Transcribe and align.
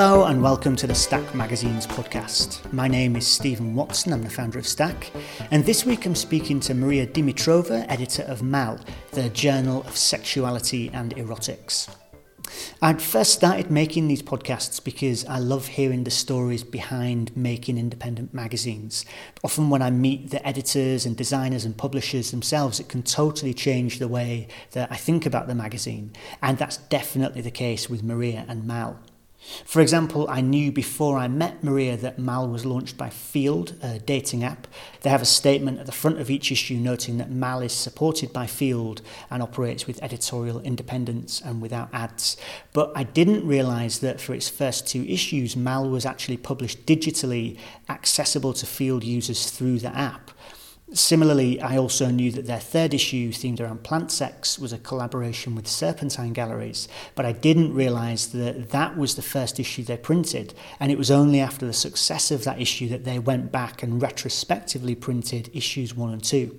Hello 0.00 0.26
and 0.26 0.40
welcome 0.40 0.76
to 0.76 0.86
the 0.86 0.94
Stack 0.94 1.34
Magazine's 1.34 1.84
podcast. 1.84 2.72
My 2.72 2.86
name 2.86 3.16
is 3.16 3.26
Stephen 3.26 3.74
Watson, 3.74 4.12
I'm 4.12 4.22
the 4.22 4.30
founder 4.30 4.60
of 4.60 4.64
Stack, 4.64 5.10
and 5.50 5.64
this 5.64 5.84
week 5.84 6.06
I'm 6.06 6.14
speaking 6.14 6.60
to 6.60 6.74
Maria 6.74 7.04
Dimitrova, 7.04 7.84
editor 7.88 8.22
of 8.22 8.40
Mal, 8.40 8.78
the 9.10 9.28
Journal 9.30 9.82
of 9.82 9.96
Sexuality 9.96 10.88
and 10.94 11.16
Erotics. 11.16 11.92
I'd 12.80 13.02
first 13.02 13.32
started 13.32 13.72
making 13.72 14.06
these 14.06 14.22
podcasts 14.22 14.82
because 14.82 15.24
I 15.24 15.40
love 15.40 15.66
hearing 15.66 16.04
the 16.04 16.12
stories 16.12 16.62
behind 16.62 17.36
making 17.36 17.76
independent 17.76 18.32
magazines. 18.32 19.04
Often, 19.42 19.68
when 19.68 19.82
I 19.82 19.90
meet 19.90 20.30
the 20.30 20.46
editors 20.46 21.06
and 21.06 21.16
designers 21.16 21.64
and 21.64 21.76
publishers 21.76 22.30
themselves, 22.30 22.78
it 22.78 22.88
can 22.88 23.02
totally 23.02 23.52
change 23.52 23.98
the 23.98 24.06
way 24.06 24.46
that 24.74 24.92
I 24.92 24.96
think 24.96 25.26
about 25.26 25.48
the 25.48 25.56
magazine, 25.56 26.12
and 26.40 26.56
that's 26.56 26.76
definitely 26.76 27.40
the 27.40 27.50
case 27.50 27.90
with 27.90 28.04
Maria 28.04 28.44
and 28.46 28.64
Mal. 28.64 29.00
For 29.64 29.80
example, 29.80 30.26
I 30.28 30.40
knew 30.40 30.72
before 30.72 31.18
I 31.18 31.28
met 31.28 31.62
Maria 31.62 31.96
that 31.96 32.18
Mal 32.18 32.48
was 32.48 32.66
launched 32.66 32.96
by 32.96 33.08
Feeld, 33.08 33.82
a 33.82 33.98
dating 33.98 34.44
app. 34.44 34.66
They 35.02 35.10
have 35.10 35.22
a 35.22 35.26
statement 35.26 35.78
at 35.78 35.86
the 35.86 35.92
front 35.92 36.20
of 36.20 36.30
each 36.30 36.52
issue 36.52 36.76
noting 36.76 37.18
that 37.18 37.30
Mal 37.30 37.60
is 37.60 37.72
supported 37.72 38.32
by 38.32 38.46
Feeld 38.46 39.00
and 39.30 39.42
operates 39.42 39.86
with 39.86 40.02
editorial 40.02 40.60
independence 40.60 41.40
and 41.40 41.62
without 41.62 41.88
ads. 41.92 42.36
But 42.72 42.92
I 42.94 43.04
didn't 43.04 43.46
realise 43.46 43.98
that 43.98 44.20
for 44.20 44.34
its 44.34 44.48
first 44.48 44.86
two 44.86 45.04
issues, 45.04 45.56
Mal 45.56 45.88
was 45.88 46.06
actually 46.06 46.36
published 46.36 46.86
digitally, 46.86 47.58
accessible 47.88 48.52
to 48.54 48.66
Feeld 48.66 49.04
users 49.04 49.50
through 49.50 49.78
the 49.78 49.96
app. 49.96 50.30
Similarly, 50.92 51.60
I 51.60 51.76
also 51.76 52.08
knew 52.08 52.32
that 52.32 52.46
their 52.46 52.58
third 52.58 52.94
issue, 52.94 53.30
themed 53.30 53.60
around 53.60 53.82
plant 53.82 54.10
sex, 54.10 54.58
was 54.58 54.72
a 54.72 54.78
collaboration 54.78 55.54
with 55.54 55.68
Serpentine 55.68 56.32
Galleries, 56.32 56.88
but 57.14 57.26
I 57.26 57.32
didn't 57.32 57.74
realise 57.74 58.26
that 58.28 58.70
that 58.70 58.96
was 58.96 59.14
the 59.14 59.22
first 59.22 59.60
issue 59.60 59.84
they 59.84 59.98
printed, 59.98 60.54
and 60.80 60.90
it 60.90 60.96
was 60.96 61.10
only 61.10 61.40
after 61.40 61.66
the 61.66 61.74
success 61.74 62.30
of 62.30 62.44
that 62.44 62.60
issue 62.60 62.88
that 62.88 63.04
they 63.04 63.18
went 63.18 63.52
back 63.52 63.82
and 63.82 64.00
retrospectively 64.00 64.94
printed 64.94 65.50
issues 65.52 65.94
one 65.94 66.10
and 66.10 66.24
two. 66.24 66.58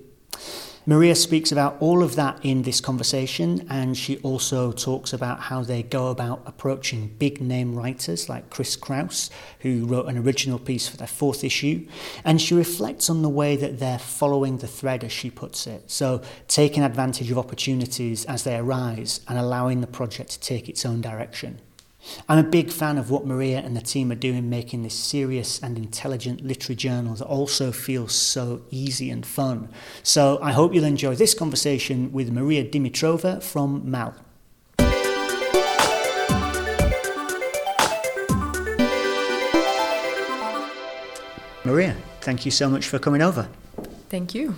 Maria 0.89 1.13
speaks 1.13 1.51
about 1.51 1.77
all 1.79 2.01
of 2.01 2.15
that 2.15 2.43
in 2.43 2.63
this 2.63 2.81
conversation, 2.81 3.63
and 3.69 3.95
she 3.95 4.17
also 4.21 4.71
talks 4.71 5.13
about 5.13 5.39
how 5.39 5.61
they 5.61 5.83
go 5.83 6.07
about 6.07 6.41
approaching 6.47 7.13
big 7.19 7.39
name 7.39 7.75
writers 7.75 8.27
like 8.27 8.49
Chris 8.49 8.75
Kraus, 8.75 9.29
who 9.59 9.85
wrote 9.85 10.07
an 10.07 10.17
original 10.17 10.57
piece 10.57 10.87
for 10.87 10.97
their 10.97 11.05
fourth 11.05 11.43
issue. 11.43 11.85
And 12.25 12.41
she 12.41 12.55
reflects 12.55 13.07
on 13.07 13.21
the 13.21 13.29
way 13.29 13.55
that 13.55 13.77
they're 13.77 13.99
following 13.99 14.57
the 14.57 14.67
thread, 14.67 15.03
as 15.03 15.11
she 15.11 15.29
puts 15.29 15.67
it. 15.67 15.91
So, 15.91 16.23
taking 16.47 16.81
advantage 16.81 17.29
of 17.29 17.37
opportunities 17.37 18.25
as 18.25 18.43
they 18.43 18.57
arise 18.57 19.19
and 19.27 19.37
allowing 19.37 19.81
the 19.81 19.85
project 19.85 20.31
to 20.31 20.39
take 20.39 20.67
its 20.67 20.87
own 20.87 21.01
direction. 21.01 21.61
I'm 22.27 22.37
a 22.37 22.43
big 22.43 22.71
fan 22.71 22.97
of 22.97 23.11
what 23.11 23.25
Maria 23.25 23.59
and 23.59 23.75
the 23.75 23.81
team 23.81 24.11
are 24.11 24.15
doing, 24.15 24.49
making 24.49 24.83
this 24.83 24.93
serious 24.93 25.61
and 25.61 25.77
intelligent 25.77 26.41
literary 26.41 26.75
journal 26.75 27.15
that 27.15 27.25
also 27.25 27.71
feels 27.71 28.13
so 28.13 28.61
easy 28.71 29.09
and 29.09 29.25
fun. 29.25 29.69
So 30.03 30.39
I 30.41 30.51
hope 30.51 30.73
you'll 30.73 30.85
enjoy 30.85 31.15
this 31.15 31.33
conversation 31.33 32.11
with 32.11 32.31
Maria 32.31 32.63
Dimitrova 32.63 33.43
from 33.43 33.89
Mal. 33.89 34.15
Maria, 41.65 41.95
thank 42.21 42.45
you 42.45 42.51
so 42.51 42.69
much 42.69 42.87
for 42.87 42.97
coming 42.97 43.21
over. 43.21 43.47
Thank 44.09 44.33
you. 44.33 44.55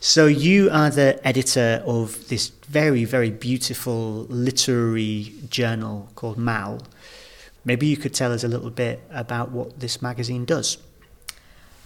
So 0.00 0.26
you 0.26 0.70
are 0.70 0.90
the 0.90 1.20
editor 1.26 1.82
of 1.84 2.28
this 2.28 2.48
very, 2.68 3.04
very 3.04 3.30
beautiful 3.30 4.26
literary 4.28 5.32
journal 5.50 6.08
called 6.14 6.38
Mal. 6.38 6.80
Maybe 7.64 7.86
you 7.86 7.96
could 7.96 8.14
tell 8.14 8.32
us 8.32 8.44
a 8.44 8.48
little 8.48 8.70
bit 8.70 9.00
about 9.10 9.50
what 9.50 9.80
this 9.80 10.00
magazine 10.00 10.44
does. 10.44 10.78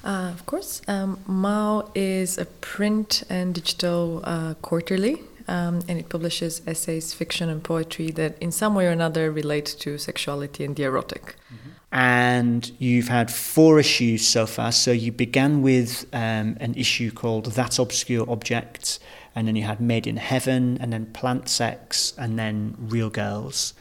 Uh, 0.05 0.31
of 0.35 0.45
course. 0.45 0.83
Um, 0.87 1.21
Mal 1.27 1.91
is 1.95 2.37
a 2.37 2.45
print 2.45 3.23
and 3.31 3.55
digital 3.55 4.21
uh, 4.25 4.55
quarterly, 4.61 5.23
um, 5.49 5.81
and 5.89 5.99
it 5.99 6.09
publishes 6.09 6.61
essays, 6.67 7.15
fiction, 7.15 7.49
and 7.49 7.65
poetry 7.65 8.11
that, 8.11 8.37
in 8.41 8.53
some 8.53 8.75
way 8.75 8.87
or 8.87 8.91
another, 8.91 9.31
relate 9.31 9.67
to 9.81 9.97
sexuality 9.97 10.65
and 10.65 10.77
the 10.77 10.83
erotic. 10.83 11.37
Mm-hmm 11.53 11.72
and 11.93 12.73
you've 12.79 13.09
had 13.09 13.31
four 13.31 13.79
issues 13.79 14.27
so 14.27 14.47
far. 14.47 14.73
So 14.73 14.93
you 14.93 15.13
began 15.13 15.61
with 15.61 16.07
um, 16.15 16.57
an 16.59 16.75
issue 16.75 17.11
called 17.11 17.53
That 17.53 17.79
Obscure 17.79 18.29
Object, 18.31 18.99
and 19.35 19.47
then 19.47 19.57
you 19.57 19.65
had 19.65 19.81
Made 19.81 20.07
in 20.07 20.17
Heaven, 20.17 20.79
and 20.81 20.91
then 20.93 21.07
Plant 21.13 21.51
Sex, 21.51 22.15
and 22.17 22.39
then 22.39 22.75
Real 22.79 23.11
Girls. 23.11 23.75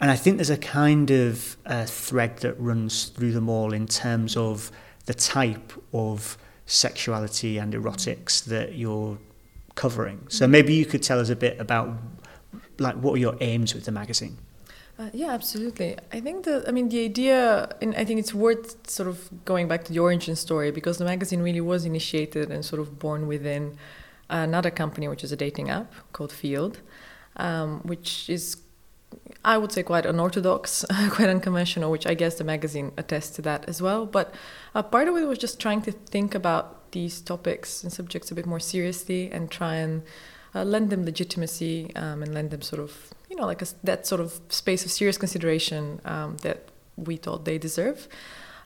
And 0.00 0.10
I 0.10 0.16
think 0.16 0.36
there's 0.36 0.50
a 0.50 0.56
kind 0.56 1.10
of 1.10 1.56
uh, 1.66 1.86
thread 1.86 2.38
that 2.38 2.58
runs 2.60 3.06
through 3.06 3.32
them 3.32 3.48
all 3.48 3.72
in 3.72 3.86
terms 3.86 4.36
of 4.36 4.70
the 5.06 5.14
type 5.14 5.72
of 5.92 6.38
sexuality 6.66 7.58
and 7.58 7.74
erotics 7.74 8.44
that 8.44 8.74
you're 8.74 9.18
covering. 9.74 10.26
So 10.28 10.46
maybe 10.46 10.74
you 10.74 10.86
could 10.86 11.02
tell 11.02 11.18
us 11.18 11.30
a 11.30 11.36
bit 11.36 11.60
about 11.60 11.96
like 12.78 12.96
what 12.96 13.14
are 13.14 13.18
your 13.18 13.36
aims 13.40 13.74
with 13.74 13.84
the 13.84 13.92
magazine? 13.92 14.38
Uh, 14.98 15.10
yeah, 15.12 15.30
absolutely. 15.30 15.96
I 16.10 16.20
think 16.20 16.46
the, 16.46 16.64
I 16.66 16.70
mean, 16.70 16.88
the 16.88 17.04
idea, 17.04 17.68
and 17.82 17.94
I 17.96 18.04
think 18.04 18.18
it's 18.18 18.32
worth 18.32 18.88
sort 18.88 19.08
of 19.08 19.44
going 19.44 19.68
back 19.68 19.84
to 19.84 19.92
the 19.92 19.98
origin 19.98 20.36
story 20.36 20.70
because 20.70 20.96
the 20.96 21.04
magazine 21.04 21.42
really 21.42 21.60
was 21.60 21.84
initiated 21.84 22.50
and 22.50 22.64
sort 22.64 22.80
of 22.80 22.98
born 22.98 23.26
within 23.26 23.76
another 24.30 24.70
company, 24.70 25.06
which 25.06 25.22
is 25.22 25.32
a 25.32 25.36
dating 25.36 25.68
app 25.68 25.92
called 26.12 26.30
Feeld, 26.30 26.76
um, 27.36 27.80
which 27.80 28.30
is, 28.30 28.56
I 29.44 29.58
would 29.58 29.70
say, 29.70 29.82
quite 29.82 30.06
unorthodox, 30.06 30.82
quite 31.10 31.28
unconventional, 31.28 31.90
which 31.90 32.06
I 32.06 32.14
guess 32.14 32.36
the 32.36 32.44
magazine 32.44 32.92
attests 32.96 33.36
to 33.36 33.42
that 33.42 33.68
as 33.68 33.82
well. 33.82 34.06
But 34.06 34.34
uh, 34.74 34.82
part 34.82 35.08
of 35.08 35.16
it 35.18 35.24
was 35.24 35.36
just 35.38 35.60
trying 35.60 35.82
to 35.82 35.92
think 35.92 36.34
about 36.34 36.90
these 36.92 37.20
topics 37.20 37.82
and 37.82 37.92
subjects 37.92 38.30
a 38.30 38.34
bit 38.34 38.46
more 38.46 38.60
seriously 38.60 39.30
and 39.30 39.50
try 39.50 39.74
and 39.74 40.04
uh, 40.56 40.64
lend 40.64 40.90
them 40.90 41.04
legitimacy 41.04 41.94
um, 41.96 42.22
and 42.22 42.32
lend 42.34 42.50
them 42.50 42.62
sort 42.62 42.80
of 42.80 42.90
you 43.30 43.36
know 43.36 43.46
like 43.46 43.62
a, 43.62 43.66
that 43.84 44.06
sort 44.06 44.20
of 44.20 44.40
space 44.48 44.84
of 44.86 44.90
serious 44.90 45.18
consideration 45.18 46.00
um, 46.04 46.36
that 46.38 46.58
we 46.96 47.16
thought 47.16 47.44
they 47.44 47.58
deserve. 47.58 48.08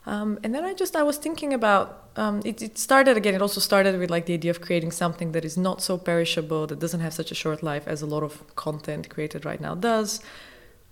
Um, 0.05 0.39
and 0.43 0.55
then 0.55 0.63
I 0.63 0.73
just 0.73 0.95
I 0.95 1.03
was 1.03 1.17
thinking 1.17 1.53
about 1.53 1.85
um, 2.15 2.41
it, 2.43 2.61
it, 2.61 2.77
started 2.77 3.17
again. 3.17 3.35
It 3.35 3.41
also 3.41 3.59
started 3.59 3.99
with 3.99 4.09
like 4.09 4.25
the 4.25 4.33
idea 4.33 4.51
of 4.51 4.59
creating 4.61 4.91
something 4.91 5.31
that 5.33 5.45
is 5.45 5.57
not 5.57 5.81
so 5.81 5.97
perishable, 5.97 6.65
that 6.67 6.79
doesn't 6.79 7.01
have 7.01 7.13
such 7.13 7.31
a 7.31 7.35
short 7.35 7.61
life 7.61 7.87
as 7.87 8.01
a 8.01 8.07
lot 8.07 8.23
of 8.23 8.55
content 8.55 9.09
created 9.09 9.45
right 9.45 9.61
now 9.61 9.75
does. 9.75 10.21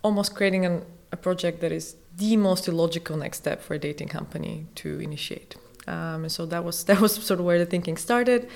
Almost 0.03 0.35
creating 0.35 0.65
an, 0.65 0.85
a 1.11 1.17
project 1.17 1.59
that 1.61 1.71
is 1.71 1.95
the 2.17 2.37
most 2.37 2.67
illogical 2.67 3.17
next 3.17 3.37
step 3.37 3.61
for 3.61 3.73
a 3.73 3.79
dating 3.79 4.09
company 4.09 4.67
to 4.75 4.99
initiate. 4.99 5.55
Um, 5.87 6.23
and 6.25 6.31
so 6.31 6.45
that 6.45 6.63
was 6.63 6.83
that 6.89 6.99
was 7.01 7.13
sort 7.15 7.39
of 7.39 7.45
where 7.45 7.57
the 7.57 7.65
thinking 7.65 7.97
started. 7.97 8.47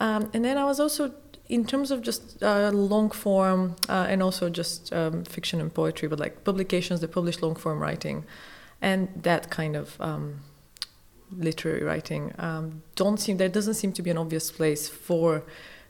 Um, 0.00 0.30
and 0.32 0.42
then 0.42 0.56
I 0.56 0.64
was 0.64 0.80
also 0.80 1.12
in 1.50 1.64
terms 1.64 1.90
of 1.90 2.00
just 2.00 2.42
uh, 2.42 2.70
long 2.70 3.10
form 3.10 3.74
uh, 3.88 4.06
and 4.08 4.22
also 4.22 4.48
just 4.48 4.92
um, 4.92 5.24
fiction 5.24 5.60
and 5.60 5.74
poetry, 5.74 6.06
but 6.08 6.20
like 6.20 6.44
publications 6.44 7.00
that 7.00 7.08
publish 7.08 7.42
long 7.42 7.56
form 7.56 7.80
writing 7.80 8.24
and 8.80 9.08
that 9.16 9.50
kind 9.50 9.74
of 9.74 10.00
um, 10.00 10.40
literary 11.36 11.82
writing 11.82 12.32
um, 12.38 12.82
don't 12.94 13.18
seem 13.18 13.36
there 13.36 13.48
doesn't 13.48 13.74
seem 13.74 13.92
to 13.92 14.00
be 14.00 14.10
an 14.10 14.16
obvious 14.16 14.52
place 14.52 14.88
for 14.88 15.42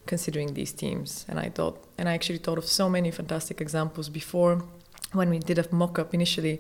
considering 0.07 0.55
these 0.55 0.73
themes. 0.73 1.27
And 1.29 1.39
I 1.39 1.51
thought, 1.51 1.85
and 1.99 2.09
I 2.09 2.15
actually 2.15 2.39
thought 2.39 2.57
of 2.57 2.65
so 2.65 2.89
many 2.89 3.11
fantastic 3.11 3.61
examples 3.61 4.09
before 4.09 4.65
when 5.13 5.29
we 5.29 5.39
did 5.39 5.59
a 5.59 5.67
mock-up 5.71 6.15
initially. 6.15 6.59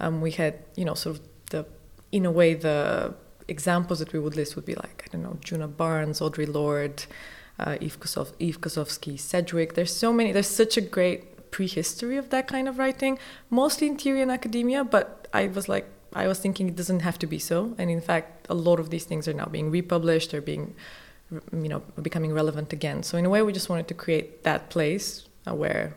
Um, 0.00 0.20
we 0.20 0.32
had, 0.32 0.54
you 0.74 0.84
know, 0.84 0.94
sort 0.94 1.16
of 1.16 1.22
the 1.50 1.66
in 2.10 2.26
a 2.26 2.32
way 2.32 2.54
the 2.54 3.14
examples 3.46 4.00
that 4.00 4.12
we 4.12 4.18
would 4.18 4.34
list 4.34 4.56
would 4.56 4.64
be 4.64 4.74
like 4.74 5.04
I 5.06 5.08
don't 5.12 5.22
know, 5.22 5.38
Djuna 5.40 5.76
Barnes, 5.76 6.18
Audre 6.18 6.52
Lorde 6.52 7.04
uh, 7.60 7.76
Eve, 7.80 8.00
Kosov- 8.00 8.32
Eve 8.38 8.60
Kosofsky, 8.60 9.18
Sedgwick. 9.18 9.74
There's 9.74 9.94
so 9.94 10.12
many. 10.12 10.32
There's 10.32 10.48
such 10.48 10.76
a 10.76 10.80
great 10.80 11.50
prehistory 11.50 12.16
of 12.16 12.30
that 12.30 12.48
kind 12.48 12.68
of 12.68 12.78
writing, 12.78 13.18
mostly 13.50 13.86
in 13.86 13.96
theory 13.96 14.22
and 14.22 14.30
academia. 14.30 14.82
But 14.82 15.28
I 15.32 15.46
was 15.48 15.68
like, 15.68 15.86
I 16.14 16.26
was 16.26 16.38
thinking 16.38 16.68
it 16.68 16.76
doesn't 16.76 17.00
have 17.00 17.18
to 17.20 17.26
be 17.26 17.38
so. 17.38 17.74
And 17.78 17.90
in 17.90 18.00
fact, 18.00 18.46
a 18.48 18.54
lot 18.54 18.80
of 18.80 18.90
these 18.90 19.04
things 19.04 19.28
are 19.28 19.34
now 19.34 19.46
being 19.46 19.70
republished. 19.70 20.30
They're 20.30 20.40
being, 20.40 20.74
you 21.30 21.68
know, 21.68 21.82
becoming 22.00 22.32
relevant 22.32 22.72
again. 22.72 23.02
So 23.02 23.18
in 23.18 23.26
a 23.26 23.30
way, 23.30 23.42
we 23.42 23.52
just 23.52 23.68
wanted 23.68 23.88
to 23.88 23.94
create 23.94 24.42
that 24.44 24.70
place 24.70 25.28
uh, 25.46 25.54
where 25.54 25.94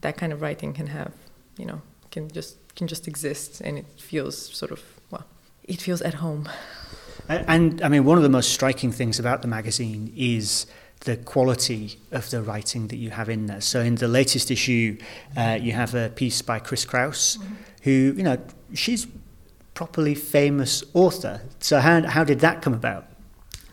that 0.00 0.16
kind 0.16 0.32
of 0.32 0.40
writing 0.40 0.72
can 0.72 0.88
have, 0.88 1.12
you 1.58 1.66
know, 1.66 1.82
can 2.10 2.30
just 2.30 2.56
can 2.74 2.86
just 2.86 3.08
exist, 3.08 3.60
and 3.62 3.78
it 3.78 3.86
feels 3.96 4.36
sort 4.36 4.70
of 4.70 4.82
well, 5.10 5.24
it 5.64 5.80
feels 5.80 6.02
at 6.02 6.14
home. 6.14 6.48
And, 7.28 7.44
and 7.48 7.82
I 7.82 7.88
mean, 7.88 8.04
one 8.04 8.18
of 8.18 8.22
the 8.22 8.28
most 8.28 8.52
striking 8.52 8.92
things 8.92 9.18
about 9.18 9.42
the 9.42 9.48
magazine 9.48 10.12
is 10.16 10.66
the 11.00 11.16
quality 11.16 11.98
of 12.10 12.30
the 12.30 12.42
writing 12.42 12.88
that 12.88 12.96
you 12.96 13.10
have 13.10 13.28
in 13.28 13.46
there. 13.46 13.60
So 13.60 13.80
in 13.80 13.96
the 13.96 14.08
latest 14.08 14.50
issue, 14.50 14.98
uh, 15.36 15.58
you 15.60 15.72
have 15.72 15.94
a 15.94 16.08
piece 16.08 16.42
by 16.42 16.58
Chris 16.58 16.84
Kraus, 16.84 17.36
mm-hmm. 17.36 17.54
who 17.82 18.14
you 18.16 18.22
know 18.22 18.38
she's 18.74 19.06
properly 19.74 20.14
famous 20.14 20.82
author. 20.94 21.40
So 21.60 21.80
how 21.80 22.06
how 22.06 22.24
did 22.24 22.40
that 22.40 22.62
come 22.62 22.74
about? 22.74 23.04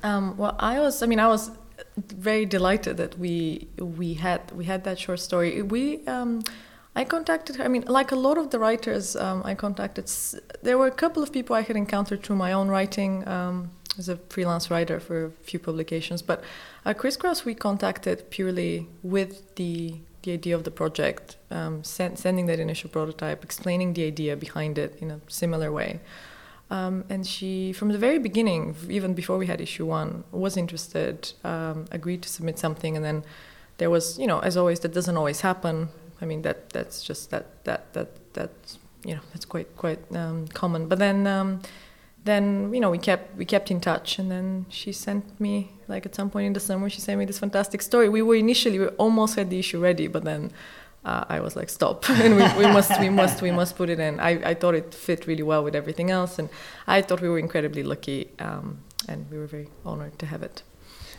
Um, 0.03 0.37
well, 0.37 0.55
I 0.59 0.79
was. 0.79 1.01
I 1.01 1.05
mean, 1.07 1.19
I 1.19 1.27
was 1.27 1.51
very 1.97 2.45
delighted 2.45 2.97
that 2.97 3.17
we 3.17 3.67
we 3.77 4.15
had 4.15 4.51
we 4.51 4.65
had 4.65 4.83
that 4.83 4.99
short 4.99 5.19
story. 5.19 5.61
We. 5.61 6.05
Um, 6.07 6.43
I 6.95 7.05
contacted 7.05 7.55
her. 7.55 7.63
I 7.63 7.69
mean, 7.69 7.85
like 7.87 8.11
a 8.11 8.15
lot 8.15 8.37
of 8.37 8.51
the 8.51 8.59
writers, 8.59 9.15
um, 9.15 9.41
I 9.43 9.55
contacted. 9.55 10.11
There 10.61 10.77
were 10.77 10.85
a 10.85 10.91
couple 10.91 11.23
of 11.23 11.31
people 11.31 11.55
I 11.55 11.61
had 11.61 11.75
encountered 11.75 12.21
through 12.21 12.35
my 12.35 12.53
own 12.53 12.67
writing 12.67 13.27
um, 13.27 13.71
as 13.97 14.09
a 14.09 14.17
freelance 14.29 14.71
writer 14.71 14.99
for 14.99 15.25
a 15.25 15.31
few 15.43 15.59
publications. 15.59 16.21
But 16.21 16.43
Chris 16.97 17.15
Kraus, 17.17 17.45
we 17.45 17.53
contacted 17.53 18.29
purely 18.29 18.87
with 19.03 19.55
the 19.55 19.95
the 20.23 20.31
idea 20.31 20.55
of 20.55 20.63
the 20.63 20.71
project, 20.71 21.37
um, 21.51 21.83
send, 21.83 22.17
sending 22.17 22.45
that 22.47 22.59
initial 22.59 22.89
prototype, 22.89 23.43
explaining 23.43 23.93
the 23.93 24.05
idea 24.05 24.35
behind 24.35 24.77
it 24.77 24.97
in 24.99 25.11
a 25.11 25.19
similar 25.27 25.71
way. 25.71 25.99
Um, 26.71 27.03
and 27.09 27.27
she, 27.27 27.73
from 27.73 27.89
the 27.89 27.97
very 27.97 28.19
beginning, 28.19 28.75
even 28.89 29.13
before 29.13 29.37
we 29.37 29.47
had 29.47 29.61
issue 29.61 29.85
one, 29.85 30.23
was 30.31 30.57
interested, 30.57 31.33
um, 31.43 31.85
agreed 31.91 32.21
to 32.23 32.29
submit 32.29 32.57
something, 32.57 32.95
and 32.95 33.05
then 33.05 33.23
there 33.77 33.89
was, 33.89 34.17
you 34.17 34.25
know, 34.25 34.39
as 34.39 34.57
always, 34.57 34.79
that 34.79 34.93
doesn't 34.93 35.17
always 35.17 35.41
happen. 35.41 35.89
I 36.21 36.25
mean, 36.25 36.41
that 36.43 36.69
that's 36.69 37.03
just 37.03 37.29
that 37.31 37.63
that 37.65 37.93
that 37.93 38.33
that 38.33 38.51
you 39.05 39.15
know 39.15 39.21
that's 39.33 39.45
quite 39.45 39.75
quite 39.75 39.99
um, 40.15 40.47
common. 40.47 40.87
But 40.87 40.99
then 40.99 41.27
um, 41.27 41.61
then 42.25 42.73
you 42.73 42.79
know 42.79 42.89
we 42.89 42.97
kept 42.97 43.37
we 43.37 43.45
kept 43.45 43.71
in 43.71 43.79
touch, 43.79 44.19
and 44.19 44.31
then 44.31 44.65
she 44.69 44.91
sent 44.91 45.39
me 45.39 45.71
like 45.87 46.05
at 46.05 46.15
some 46.15 46.29
point 46.29 46.47
in 46.47 46.53
the 46.53 46.59
summer 46.59 46.89
she 46.89 47.01
sent 47.01 47.19
me 47.19 47.25
this 47.25 47.39
fantastic 47.39 47.81
story. 47.81 48.09
We 48.09 48.21
were 48.21 48.35
initially 48.35 48.79
we 48.79 48.87
almost 48.87 49.35
had 49.35 49.49
the 49.49 49.59
issue 49.59 49.79
ready, 49.79 50.07
but 50.07 50.23
then. 50.23 50.51
Uh, 51.05 51.25
I 51.27 51.41
was 51.41 51.57
like, 51.57 51.67
stop, 51.67 52.09
and 52.09 52.37
we, 52.37 52.65
we, 52.65 52.71
must, 52.71 52.97
we 52.97 53.09
must, 53.09 53.41
we 53.41 53.51
must 53.51 53.75
put 53.75 53.89
it 53.89 53.99
in. 53.99 54.21
I, 54.21 54.51
I 54.51 54.53
thought 54.53 54.73
it 54.73 54.93
fit 54.93 55.27
really 55.27 55.43
well 55.43 55.61
with 55.61 55.75
everything 55.75 56.09
else, 56.11 56.39
and 56.39 56.47
I 56.87 57.01
thought 57.01 57.19
we 57.19 57.27
were 57.27 57.39
incredibly 57.39 57.83
lucky, 57.83 58.29
um, 58.39 58.79
and 59.09 59.29
we 59.29 59.37
were 59.37 59.45
very 59.45 59.67
honored 59.85 60.17
to 60.19 60.25
have 60.27 60.43
it. 60.43 60.63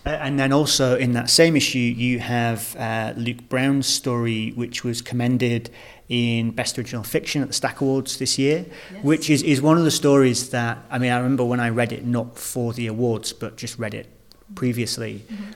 Uh, 0.06 0.10
and 0.10 0.38
then 0.38 0.52
also 0.52 0.96
in 0.96 1.12
that 1.12 1.30
same 1.30 1.56
issue, 1.56 1.78
you 1.78 2.18
have 2.18 2.76
uh, 2.76 3.14
Luke 3.16 3.48
Brown's 3.48 3.86
story, 3.86 4.50
which 4.50 4.84
was 4.84 5.00
commended 5.00 5.70
in 6.08 6.50
Best 6.50 6.78
Original 6.78 7.02
Fiction 7.02 7.40
at 7.40 7.48
the 7.48 7.54
Stack 7.54 7.80
Awards 7.80 8.18
this 8.18 8.38
year, 8.38 8.66
yes. 8.92 9.04
which 9.04 9.30
is, 9.30 9.42
is 9.42 9.62
one 9.62 9.78
of 9.78 9.84
the 9.84 9.90
stories 9.90 10.50
that, 10.50 10.76
I 10.90 10.98
mean, 10.98 11.10
I 11.10 11.16
remember 11.16 11.44
when 11.44 11.60
I 11.60 11.70
read 11.70 11.92
it, 11.92 12.04
not 12.04 12.38
for 12.38 12.74
the 12.74 12.86
awards, 12.86 13.32
but 13.32 13.56
just 13.56 13.78
read 13.78 13.94
it 13.94 14.06
previously. 14.54 15.24
Mm-hmm. 15.26 15.52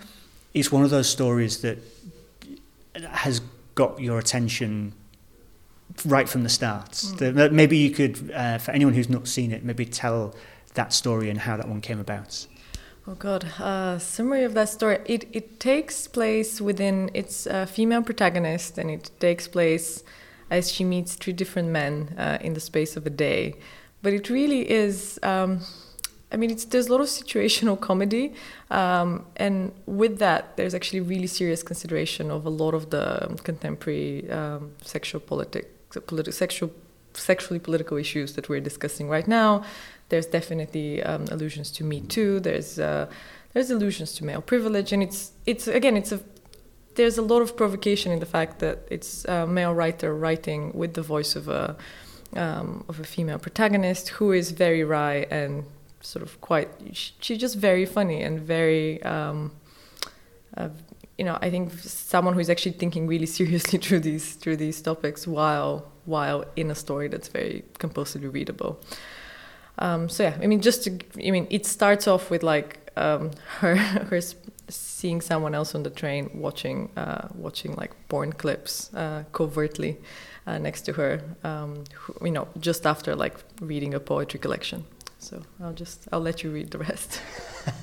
It's 0.55 0.73
one 0.73 0.83
of 0.83 0.91
those 0.91 1.09
stories 1.11 1.61
that 1.61 1.79
has 3.11 3.43
got 3.75 4.01
your 4.01 4.19
attention 4.19 4.95
right 6.07 6.29
from 6.29 6.43
the 6.43 6.49
start. 6.49 6.93
Mm. 6.93 7.35
The, 7.35 7.51
maybe 7.51 7.77
you 7.77 7.91
could, 7.91 8.31
uh, 8.33 8.59
for 8.59 8.71
anyone 8.71 8.95
who's 8.95 9.11
not 9.11 9.29
seen 9.29 9.53
it, 9.53 9.63
maybe 9.63 9.85
tell 9.85 10.35
that 10.75 10.93
story 10.93 11.29
and 11.29 11.39
how 11.41 11.57
that 11.57 11.69
one 11.69 11.81
came 11.81 12.01
about. 12.01 12.47
Oh 13.09 13.15
God! 13.15 13.45
Uh, 13.59 13.99
summary 13.99 14.45
of 14.45 14.53
that 14.53 14.69
story. 14.69 14.99
It 15.07 15.25
it 15.33 15.61
takes 15.61 16.07
place 16.07 16.61
within 16.61 17.11
its 17.15 17.49
female 17.67 18.03
protagonist, 18.03 18.77
and 18.77 18.91
it 18.91 19.11
takes 19.19 19.49
place 19.49 20.05
as 20.51 20.71
she 20.71 20.85
meets 20.85 21.15
three 21.15 21.33
different 21.33 21.71
men 21.71 22.15
uh, 22.19 22.37
in 22.43 22.53
the 22.53 22.61
space 22.61 22.99
of 22.99 23.07
a 23.07 23.11
day. 23.11 23.55
But 24.03 24.13
it 24.13 24.29
really 24.29 24.71
is. 24.71 25.19
Um, 25.23 25.61
I 26.31 26.37
mean, 26.37 26.51
it's, 26.51 26.67
there's 26.67 26.89
a 26.89 26.93
lot 26.93 27.01
of 27.01 27.07
situational 27.07 27.81
comedy, 27.89 28.35
um, 28.71 29.25
and 29.37 29.73
with 29.87 30.19
that, 30.19 30.59
there's 30.59 30.75
actually 30.75 31.01
really 31.01 31.29
serious 31.29 31.63
consideration 31.63 32.31
of 32.31 32.45
a 32.45 32.51
lot 32.51 32.75
of 32.75 32.91
the 32.91 33.39
contemporary 33.43 34.31
um, 34.31 34.73
sexual 34.83 35.23
politics, 35.23 35.67
politi- 35.95 36.35
sexual, 36.35 36.71
sexually 37.19 37.59
political 37.59 37.97
issues 37.97 38.35
that 38.35 38.49
we're 38.49 38.61
discussing 38.61 39.09
right 39.09 39.29
now 39.29 39.65
there's 40.09 40.27
definitely 40.27 41.03
um, 41.03 41.27
allusions 41.31 41.71
to 41.73 41.85
Me 41.85 42.01
Too. 42.01 42.41
There's 42.41 42.79
uh, 42.79 43.07
there's 43.53 43.71
allusions 43.71 44.13
to 44.15 44.25
male 44.25 44.43
privilege, 44.43 44.93
and 44.93 45.03
it's 45.03 45.33
it's 45.47 45.69
again 45.69 45.97
it's 45.97 46.13
a 46.13 46.21
there's 46.95 47.19
a 47.19 47.23
lot 47.23 47.43
of 47.43 47.57
provocation 47.57 48.11
in 48.11 48.19
the 48.19 48.27
fact 48.27 48.59
that 48.59 48.87
it's 48.91 49.25
a 49.27 49.47
male 49.47 49.75
writer 49.75 50.15
writing 50.15 50.73
with 50.75 50.95
the 50.95 51.03
voice 51.03 51.37
of 51.37 51.49
a 51.49 51.77
um, 52.37 52.85
of 52.89 53.01
a 53.01 53.05
female 53.05 53.39
protagonist 53.39 54.11
who 54.11 54.33
is 54.33 54.51
very 54.51 54.85
wry 54.85 55.27
and 55.31 55.65
sort 56.01 56.23
of 56.23 56.41
quite 56.41 56.69
she's 56.93 57.39
just 57.39 57.57
very 57.57 57.85
funny 57.85 58.23
and 58.23 58.41
very 58.41 59.03
um, 59.03 59.53
uh, 60.57 60.69
you 61.17 61.25
know 61.25 61.39
I 61.41 61.51
think 61.51 61.73
someone 61.81 62.35
who's 62.35 62.51
actually 62.51 62.73
thinking 62.73 63.07
really 63.07 63.27
seriously 63.39 63.79
through 63.79 64.01
these 64.01 64.35
through 64.35 64.57
these 64.57 64.81
topics 64.81 65.27
while 65.27 65.91
while 66.09 66.45
in 66.57 66.71
a 66.71 66.75
story 66.75 67.09
that's 67.09 67.29
very 67.29 67.65
compulsively 67.79 68.33
readable. 68.33 68.81
Um, 69.79 70.09
so 70.09 70.25
yeah, 70.25 70.37
I 70.43 70.47
mean, 70.47 70.61
just 70.61 70.85
to, 70.85 70.99
I 71.25 71.31
mean, 71.31 71.47
it 71.51 71.67
starts 71.67 72.09
off 72.09 72.31
with 72.31 72.43
like 72.43 72.91
um, 72.97 73.31
her 73.61 73.77
her 73.77 74.21
seeing 74.69 75.21
someone 75.21 75.55
else 75.55 75.75
on 75.75 75.83
the 75.83 75.91
train 75.91 76.31
watching 76.35 76.91
uh, 76.97 77.29
watching 77.35 77.75
like 77.77 77.93
porn 78.09 78.33
clips 78.33 78.93
uh, 78.95 79.25
covertly 79.33 79.99
uh, 80.47 80.59
next 80.59 80.83
to 80.83 80.93
her, 80.95 81.21
um, 81.45 81.85
who, 81.95 82.27
you 82.27 82.33
know, 82.33 82.49
just 82.59 82.87
after 82.87 83.15
like 83.15 83.37
reading 83.61 83.95
a 83.95 84.01
poetry 84.01 84.41
collection. 84.41 84.85
So 85.19 85.43
I'll 85.61 85.73
just 85.73 86.09
I'll 86.13 86.21
let 86.21 86.43
you 86.45 86.51
read 86.51 86.71
the 86.71 86.79
rest. 86.79 87.21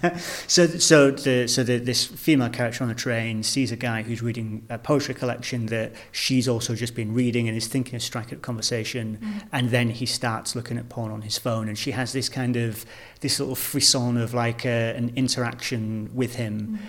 so 0.48 0.66
so 0.68 1.12
the 1.12 1.48
so 1.48 1.64
the, 1.64 1.78
this 1.78 2.06
female 2.06 2.50
character 2.50 2.84
on 2.84 2.88
the 2.88 2.96
train 2.96 3.44
sees 3.44 3.72
a 3.72 3.76
guy 3.76 4.02
who's 4.02 4.22
reading 4.22 4.66
a 4.70 4.78
poetry 4.78 5.14
collection 5.14 5.68
that 5.68 5.94
she's 6.12 6.48
also 6.48 6.76
just 6.76 6.96
been 6.96 7.14
reading 7.14 7.48
and 7.48 7.58
is 7.58 7.68
thinking 7.68 7.96
of 7.96 8.02
striking 8.02 8.38
up 8.38 8.42
conversation, 8.42 9.20
mm. 9.22 9.48
and 9.52 9.70
then 9.70 9.90
he 9.90 10.06
starts 10.06 10.56
looking 10.56 10.78
at 10.78 10.90
porn 10.90 11.12
on 11.12 11.22
his 11.22 11.38
phone, 11.38 11.68
and 11.68 11.78
she 11.78 11.92
has 11.92 12.14
this 12.14 12.30
kind 12.30 12.56
of 12.56 12.86
this 13.20 13.40
little 13.40 13.56
frisson 13.56 14.18
of 14.18 14.34
like 14.34 14.66
a, 14.66 14.96
an 14.96 15.12
interaction 15.16 16.10
with 16.14 16.36
him 16.36 16.80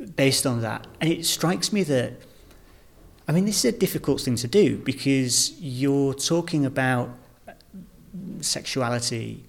mm. 0.00 0.16
based 0.16 0.46
on 0.46 0.62
that, 0.62 0.86
and 1.00 1.10
it 1.10 1.26
strikes 1.26 1.72
me 1.72 1.82
that. 1.84 2.14
I 3.28 3.32
mean, 3.32 3.44
this 3.44 3.64
is 3.64 3.74
a 3.76 3.78
difficult 3.78 4.20
thing 4.20 4.34
to 4.36 4.48
do 4.48 4.78
because 4.78 5.52
you're 5.60 6.14
talking 6.14 6.66
about 6.66 7.10
sexuality 8.40 9.44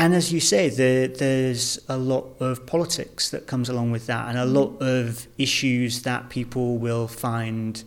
and 0.00 0.14
as 0.14 0.32
you 0.32 0.40
say, 0.40 0.70
the, 0.70 1.14
there's 1.18 1.78
a 1.86 1.98
lot 1.98 2.40
of 2.40 2.64
politics 2.64 3.28
that 3.32 3.46
comes 3.46 3.68
along 3.68 3.90
with 3.90 4.06
that, 4.06 4.30
and 4.30 4.38
a 4.38 4.46
lot 4.46 4.80
of 4.80 5.28
issues 5.36 6.04
that 6.04 6.30
people 6.30 6.78
will 6.78 7.06
find 7.06 7.84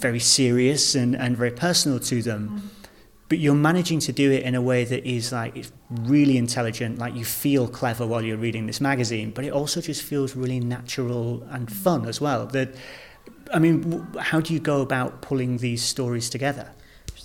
very 0.00 0.20
serious 0.20 0.94
and, 0.94 1.16
and 1.16 1.34
very 1.34 1.50
personal 1.50 1.98
to 2.00 2.20
them. 2.20 2.42
Mm. 2.50 2.88
But 3.30 3.38
you're 3.38 3.54
managing 3.54 4.00
to 4.00 4.12
do 4.12 4.30
it 4.32 4.42
in 4.42 4.54
a 4.54 4.60
way 4.60 4.84
that 4.84 5.06
is 5.06 5.32
like 5.32 5.56
it's 5.56 5.72
really 5.88 6.36
intelligent, 6.36 6.98
like 6.98 7.14
you 7.14 7.24
feel 7.24 7.68
clever 7.68 8.06
while 8.06 8.22
you're 8.22 8.36
reading 8.36 8.66
this 8.66 8.82
magazine, 8.82 9.30
but 9.30 9.46
it 9.46 9.50
also 9.50 9.80
just 9.80 10.02
feels 10.02 10.36
really 10.36 10.60
natural 10.60 11.42
and 11.50 11.72
fun 11.72 12.06
as 12.06 12.20
well. 12.20 12.44
That, 12.48 12.74
I 13.50 13.58
mean, 13.58 14.06
how 14.20 14.42
do 14.42 14.52
you 14.52 14.60
go 14.60 14.82
about 14.82 15.22
pulling 15.22 15.56
these 15.56 15.82
stories 15.82 16.28
together? 16.28 16.72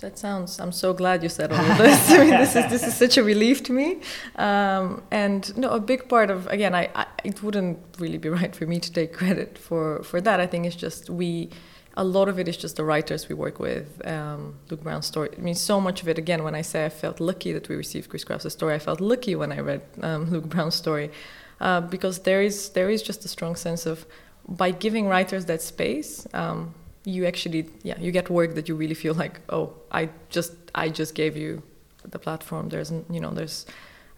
That 0.00 0.18
sounds. 0.18 0.58
I'm 0.58 0.72
so 0.72 0.94
glad 0.94 1.22
you 1.22 1.28
said 1.28 1.52
all 1.52 1.60
of 1.64 1.78
this. 1.78 2.10
I 2.10 2.18
mean, 2.18 2.30
this 2.30 2.56
is 2.56 2.70
this 2.70 2.86
is 2.86 2.94
such 2.94 3.18
a 3.18 3.22
relief 3.22 3.62
to 3.64 3.72
me. 3.72 4.00
Um, 4.36 5.02
and 5.10 5.56
no, 5.56 5.70
a 5.70 5.80
big 5.80 6.08
part 6.08 6.30
of 6.30 6.46
again, 6.46 6.74
I, 6.74 6.88
I, 6.94 7.06
it 7.22 7.42
wouldn't 7.42 7.78
really 7.98 8.18
be 8.18 8.28
right 8.40 8.54
for 8.56 8.66
me 8.66 8.80
to 8.80 8.90
take 8.90 9.12
credit 9.12 9.58
for 9.58 10.02
for 10.02 10.20
that. 10.22 10.40
I 10.40 10.46
think 10.46 10.66
it's 10.66 10.76
just 10.76 11.10
we. 11.10 11.50
A 11.96 12.04
lot 12.04 12.28
of 12.28 12.38
it 12.38 12.46
is 12.46 12.56
just 12.56 12.76
the 12.76 12.84
writers 12.84 13.28
we 13.28 13.34
work 13.34 13.58
with. 13.58 14.00
Um, 14.06 14.54
Luke 14.70 14.82
Brown's 14.84 15.06
story. 15.06 15.28
I 15.36 15.40
mean, 15.40 15.56
so 15.56 15.80
much 15.80 16.02
of 16.02 16.08
it. 16.08 16.18
Again, 16.18 16.44
when 16.44 16.54
I 16.54 16.62
say 16.62 16.84
I 16.84 16.88
felt 16.88 17.18
lucky 17.18 17.52
that 17.52 17.68
we 17.68 17.74
received 17.74 18.08
Chris 18.08 18.22
Kraus's 18.22 18.52
story, 18.52 18.74
I 18.74 18.78
felt 18.78 19.00
lucky 19.00 19.34
when 19.34 19.50
I 19.50 19.58
read 19.58 19.82
um, 20.00 20.30
Luke 20.30 20.48
Brown's 20.48 20.76
story, 20.76 21.10
uh, 21.60 21.80
because 21.80 22.20
there 22.20 22.42
is 22.42 22.70
there 22.70 22.88
is 22.88 23.02
just 23.02 23.24
a 23.24 23.28
strong 23.28 23.56
sense 23.56 23.86
of 23.86 24.06
by 24.48 24.70
giving 24.70 25.08
writers 25.08 25.46
that 25.46 25.62
space. 25.62 26.26
Um, 26.32 26.74
you 27.04 27.26
actually 27.26 27.66
yeah 27.82 27.98
you 27.98 28.12
get 28.12 28.28
work 28.28 28.54
that 28.54 28.68
you 28.68 28.74
really 28.74 28.94
feel 28.94 29.14
like 29.14 29.40
oh 29.48 29.72
i 29.90 30.08
just 30.28 30.52
i 30.74 30.88
just 30.88 31.14
gave 31.14 31.36
you 31.36 31.62
the 32.04 32.18
platform. 32.18 32.68
There's 32.68 32.90
you 33.10 33.20
know 33.20 33.30
there's 33.30 33.66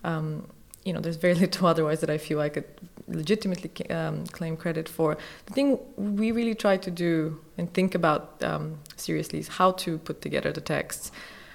um, 0.04 0.48
you 0.84 0.92
know 0.92 1.00
there's 1.00 1.16
very 1.16 1.34
little 1.44 1.66
otherwise 1.66 2.00
that 2.00 2.10
i 2.10 2.18
feel 2.18 2.40
i 2.40 2.48
could 2.48 2.64
legitimately 3.08 3.90
um, 3.90 4.26
claim 4.26 4.56
credit 4.56 4.88
for. 4.88 5.16
The 5.46 5.54
thing 5.54 5.78
we 5.96 6.32
really 6.32 6.54
try 6.54 6.76
to 6.76 6.90
do 6.90 7.40
and 7.58 7.72
think 7.74 7.94
about 7.94 8.42
um, 8.42 8.78
seriously 8.96 9.40
is 9.40 9.48
how 9.48 9.72
to 9.72 9.98
put 9.98 10.22
together 10.22 10.52
the 10.52 10.60
texts. 10.60 11.10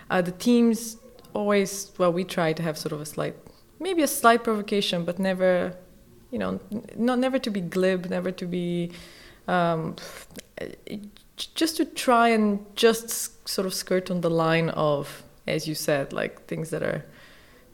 Uh, 0.09 0.21
the 0.21 0.31
teams 0.31 0.97
always 1.33 1.91
well 1.97 2.11
we 2.11 2.23
try 2.23 2.53
to 2.53 2.63
have 2.63 2.77
sort 2.77 2.93
of 2.93 3.01
a 3.01 3.05
slight 3.05 3.35
maybe 3.79 4.01
a 4.01 4.07
slight 4.07 4.43
provocation 4.43 5.05
but 5.05 5.19
never 5.19 5.75
you 6.31 6.39
know 6.39 6.59
not 6.95 7.19
never 7.19 7.37
to 7.37 7.49
be 7.49 7.61
glib 7.61 8.09
never 8.09 8.31
to 8.31 8.45
be 8.45 8.91
um, 9.47 9.95
just 11.55 11.77
to 11.77 11.85
try 11.85 12.29
and 12.29 12.65
just 12.75 13.47
sort 13.47 13.65
of 13.65 13.73
skirt 13.73 14.09
on 14.09 14.21
the 14.21 14.29
line 14.29 14.69
of, 14.69 15.23
as 15.45 15.67
you 15.67 15.75
said, 15.75 16.11
like 16.13 16.45
things 16.47 16.69
that 16.71 16.83
are, 16.83 17.05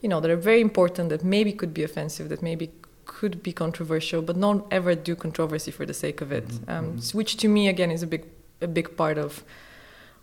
you 0.01 0.09
know, 0.09 0.19
that 0.19 0.29
are 0.29 0.35
very 0.35 0.61
important, 0.61 1.09
that 1.09 1.23
maybe 1.23 1.53
could 1.53 1.73
be 1.73 1.83
offensive, 1.83 2.29
that 2.29 2.41
maybe 2.41 2.71
could 3.05 3.41
be 3.41 3.53
controversial, 3.53 4.21
but 4.21 4.35
not 4.35 4.65
ever 4.71 4.95
do 4.95 5.15
controversy 5.15 5.71
for 5.71 5.85
the 5.85 5.93
sake 5.93 6.21
of 6.21 6.31
it. 6.31 6.47
Mm-hmm. 6.47 6.71
Um, 6.71 6.85
mm-hmm. 6.97 7.17
which 7.17 7.37
to 7.37 7.47
me, 7.47 7.67
again, 7.67 7.91
is 7.91 8.03
a 8.03 8.07
big, 8.07 8.25
a 8.61 8.67
big 8.67 8.97
part 8.97 9.17
of, 9.17 9.43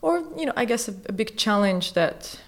or 0.02 0.19
you 0.37 0.47
know, 0.47 0.52
I 0.57 0.64
guess 0.64 0.88
a, 0.88 0.95
a 1.07 1.12
big 1.12 1.37
challenge 1.37 1.95
that 1.95 2.40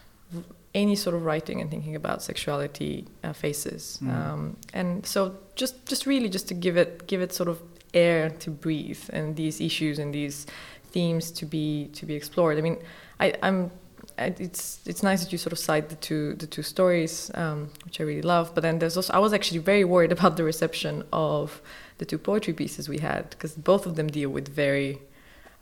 any 0.74 0.96
sort 0.96 1.14
of 1.14 1.24
writing 1.24 1.60
and 1.60 1.70
thinking 1.70 1.94
about 1.96 2.22
sexuality 2.22 3.06
uh, 3.22 3.32
faces. 3.32 3.98
Mm. 4.02 4.14
Um, 4.14 4.56
and 4.72 5.06
so, 5.06 5.36
just, 5.54 5.86
just 5.86 6.06
really, 6.06 6.30
just 6.30 6.48
to 6.48 6.54
give 6.54 6.78
it, 6.78 7.06
give 7.06 7.20
it 7.20 7.32
sort 7.32 7.48
of 7.48 7.60
air 7.94 8.30
to 8.30 8.50
breathe, 8.50 9.02
and 9.10 9.36
these 9.36 9.60
issues 9.60 9.98
and 9.98 10.14
these 10.14 10.46
themes 10.92 11.30
to 11.32 11.46
be 11.46 11.90
to 11.94 12.06
be 12.06 12.14
explored. 12.14 12.58
I 12.58 12.60
mean, 12.60 12.78
I, 13.20 13.34
I'm 13.42 13.70
it's 14.18 14.80
it's 14.86 15.02
nice 15.02 15.22
that 15.22 15.32
you 15.32 15.38
sort 15.38 15.52
of 15.52 15.58
cite 15.58 15.88
the 15.88 15.96
two 15.96 16.34
the 16.34 16.46
two 16.46 16.62
stories, 16.62 17.30
um, 17.34 17.70
which 17.84 18.00
I 18.00 18.04
really 18.04 18.22
love. 18.22 18.54
But 18.54 18.62
then 18.62 18.78
there's 18.78 18.96
also 18.96 19.12
I 19.12 19.18
was 19.18 19.32
actually 19.32 19.58
very 19.58 19.84
worried 19.84 20.12
about 20.18 20.36
the 20.36 20.44
reception 20.44 21.04
of 21.12 21.60
the 21.98 22.04
two 22.04 22.18
poetry 22.18 22.52
pieces 22.52 22.88
we 22.88 22.98
had 22.98 23.30
because 23.30 23.54
both 23.54 23.86
of 23.86 23.96
them 23.96 24.08
deal 24.08 24.30
with 24.30 24.48
very, 24.48 25.00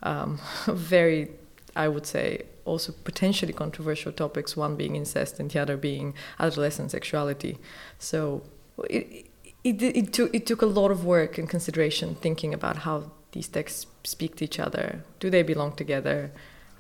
um, 0.03 0.41
very, 0.67 1.31
I 1.77 1.89
would 1.89 2.07
say, 2.07 2.45
also 2.65 2.93
potentially 3.05 3.53
controversial 3.53 4.13
topics. 4.13 4.57
One 4.57 4.77
being 4.77 4.97
incest 4.97 5.39
and 5.41 5.51
the 5.51 5.61
other 5.61 5.77
being 5.77 6.15
adolescent 6.39 6.91
sexuality. 6.91 7.59
So 7.99 8.43
it 8.89 9.30
it, 9.65 9.83
it 9.83 10.13
took 10.13 10.35
it 10.35 10.47
took 10.47 10.63
a 10.63 10.67
lot 10.67 10.91
of 10.91 11.05
work 11.05 11.39
and 11.39 11.49
consideration 11.49 12.15
thinking 12.15 12.55
about 12.55 12.79
how 12.79 13.11
these 13.33 13.49
texts 13.49 13.87
speak 14.05 14.37
to 14.37 14.45
each 14.45 14.59
other. 14.59 15.05
Do 15.21 15.31
they 15.31 15.43
belong 15.43 15.73
together? 15.73 16.33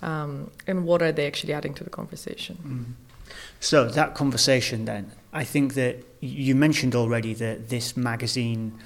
um, 0.02 0.50
and 0.66 0.84
what 0.84 1.02
are 1.02 1.12
they 1.12 1.26
actually 1.26 1.52
adding 1.52 1.74
to 1.74 1.84
the 1.84 1.90
conversation. 1.90 2.58
Mm. 2.64 3.34
So 3.60 3.84
that 3.84 4.14
conversation 4.14 4.84
then, 4.84 5.12
I 5.32 5.44
think 5.44 5.74
that 5.74 6.04
you 6.20 6.54
mentioned 6.54 6.94
already 6.94 7.34
that 7.34 7.68
this 7.68 7.96
magazine 7.96 8.78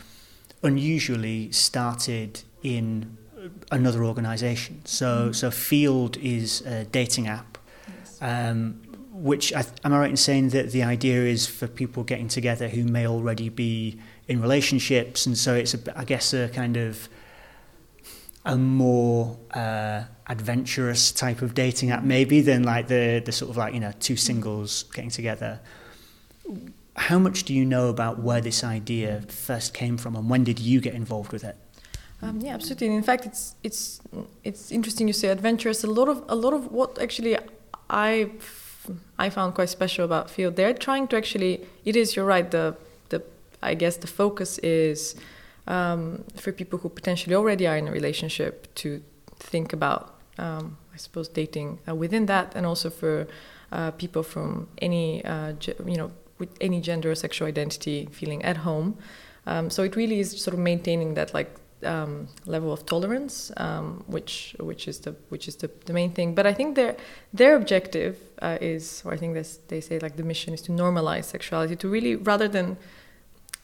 unusually 0.63 1.53
started 1.53 2.43
in 2.63 3.17
another 3.71 4.05
organisation. 4.05 4.83
So 4.85 5.29
mm. 5.29 5.35
so 5.35 5.51
Feeld 5.51 6.17
is 6.17 6.63
a 6.63 6.85
dating 6.85 7.29
app. 7.29 7.59
Yes. 7.89 8.19
Um, 8.21 8.83
which 9.15 9.53
I, 9.53 9.65
am 9.85 9.93
I 9.93 9.99
right 10.01 10.11
in 10.11 10.17
saying 10.17 10.49
that 10.51 10.73
the 10.73 10.83
idea 10.83 11.23
is 11.23 11.47
for 11.47 11.69
people 11.69 12.03
getting 12.03 12.27
together 12.27 12.69
who 12.69 12.83
may 12.83 13.07
already 13.07 13.49
be 13.49 14.01
in 14.27 14.43
relationships, 14.43 15.25
and 15.25 15.39
so 15.39 15.55
it's 15.55 15.73
a, 15.73 15.99
I 15.99 16.05
guess 16.05 16.35
a 16.35 16.49
kind 16.49 16.77
of 16.77 17.09
a 18.45 18.57
more 18.57 19.39
uh, 19.53 20.03
adventurous 20.27 21.13
type 21.13 21.43
of 21.43 21.55
dating 21.55 21.93
app 21.93 22.03
maybe 22.03 22.41
than 22.41 22.65
like 22.65 22.89
the 22.89 23.23
the 23.25 23.31
sort 23.31 23.51
of 23.51 23.57
like 23.57 23.73
you 23.73 23.81
know 23.81 23.93
two 24.01 24.17
singles 24.17 24.85
getting 24.95 25.11
together. 25.11 25.61
How 26.97 27.19
much 27.19 27.45
do 27.45 27.55
you 27.55 27.65
know 27.65 27.89
about 27.89 28.19
where 28.19 28.41
this 28.41 28.65
idea 28.65 29.23
first 29.29 29.75
came 29.75 29.97
from 29.97 30.17
and 30.17 30.29
when 30.29 30.45
did 30.45 30.59
you 30.59 30.81
get 30.81 30.95
involved 30.95 31.33
with 31.33 31.45
it? 31.45 31.57
Um, 32.21 32.41
yeah 32.41 32.55
absolutely. 32.55 32.89
And 32.89 32.97
in 32.97 33.03
fact 33.03 33.27
it's 33.27 33.55
it's 33.63 34.01
it's 34.43 34.73
interesting 34.73 35.07
you 35.07 35.15
say 35.15 35.29
adventurous. 35.29 35.85
A 35.85 35.87
lot 35.87 36.09
of 36.09 36.25
a 36.29 36.35
lot 36.35 36.53
of 36.53 36.73
what 36.73 37.01
actually 37.01 37.37
i 37.91 38.31
i 39.19 39.31
found 39.31 39.55
quite 39.55 39.69
special 39.69 40.05
about 40.05 40.29
Feeld 40.29 40.57
they're 40.57 40.75
trying 40.75 41.07
to 41.09 41.17
actually 41.17 41.61
it 41.85 41.97
is 41.97 42.17
you're 42.17 42.25
right 42.25 42.51
the 42.51 42.77
the 43.09 43.23
i 43.63 43.75
guess 43.75 43.97
the 43.97 44.07
focus 44.07 44.59
is 44.59 45.15
um, 45.67 46.25
for 46.37 46.53
people 46.53 46.79
who 46.79 46.91
potentially 46.91 47.35
already 47.35 47.67
are 47.67 47.77
in 47.77 47.89
a 47.89 47.93
relationship 47.93 48.73
to 48.75 49.03
think 49.39 49.73
about 49.73 50.15
um, 50.39 50.77
I 50.93 50.97
suppose, 50.97 51.29
dating 51.29 51.81
uh, 51.89 51.95
within 51.95 52.27
that, 52.27 52.55
and 52.55 52.65
also 52.65 52.89
for 52.89 53.27
uh, 53.73 53.91
people 53.93 54.23
from 54.23 54.69
any, 54.79 55.25
uh, 55.25 55.53
ge- 55.53 55.75
you 55.85 55.97
know, 55.97 56.13
with 56.39 56.51
any 56.61 56.81
gender 56.81 57.11
or 57.11 57.15
sexual 57.15 57.49
identity 57.49 58.09
feeling 58.13 58.45
at 58.45 58.59
home. 58.59 58.97
Um, 59.47 59.71
so 59.71 59.83
it 59.83 59.97
really 59.97 60.21
is 60.21 60.41
sort 60.41 60.55
of 60.55 60.61
maintaining 60.61 61.15
that 61.15 61.35
like 61.35 61.55
um, 61.85 62.29
level 62.47 62.73
of 62.73 62.87
tolerance, 62.87 63.53
um, 63.57 64.05
which 64.07 64.55
which 64.59 64.89
is 64.89 65.01
the 65.01 65.13
which 65.29 65.49
is 65.49 65.57
the, 65.57 65.71
the 65.87 65.93
main 65.93 66.11
thing. 66.11 66.35
But 66.35 66.47
I 66.47 66.53
think 66.53 66.77
their 66.77 66.97
their 67.33 67.57
objective 67.57 68.17
uh, 68.43 68.59
is, 68.61 69.03
or 69.05 69.13
I 69.13 69.17
think 69.17 69.35
this, 69.35 69.59
they 69.69 69.81
say 69.81 69.99
like 69.99 70.17
the 70.17 70.23
mission 70.23 70.55
is 70.55 70.63
to 70.63 70.73
normalize 70.73 71.25
sexuality, 71.25 71.77
to 71.77 71.89
really 71.89 72.17
rather 72.17 72.49
than 72.49 72.77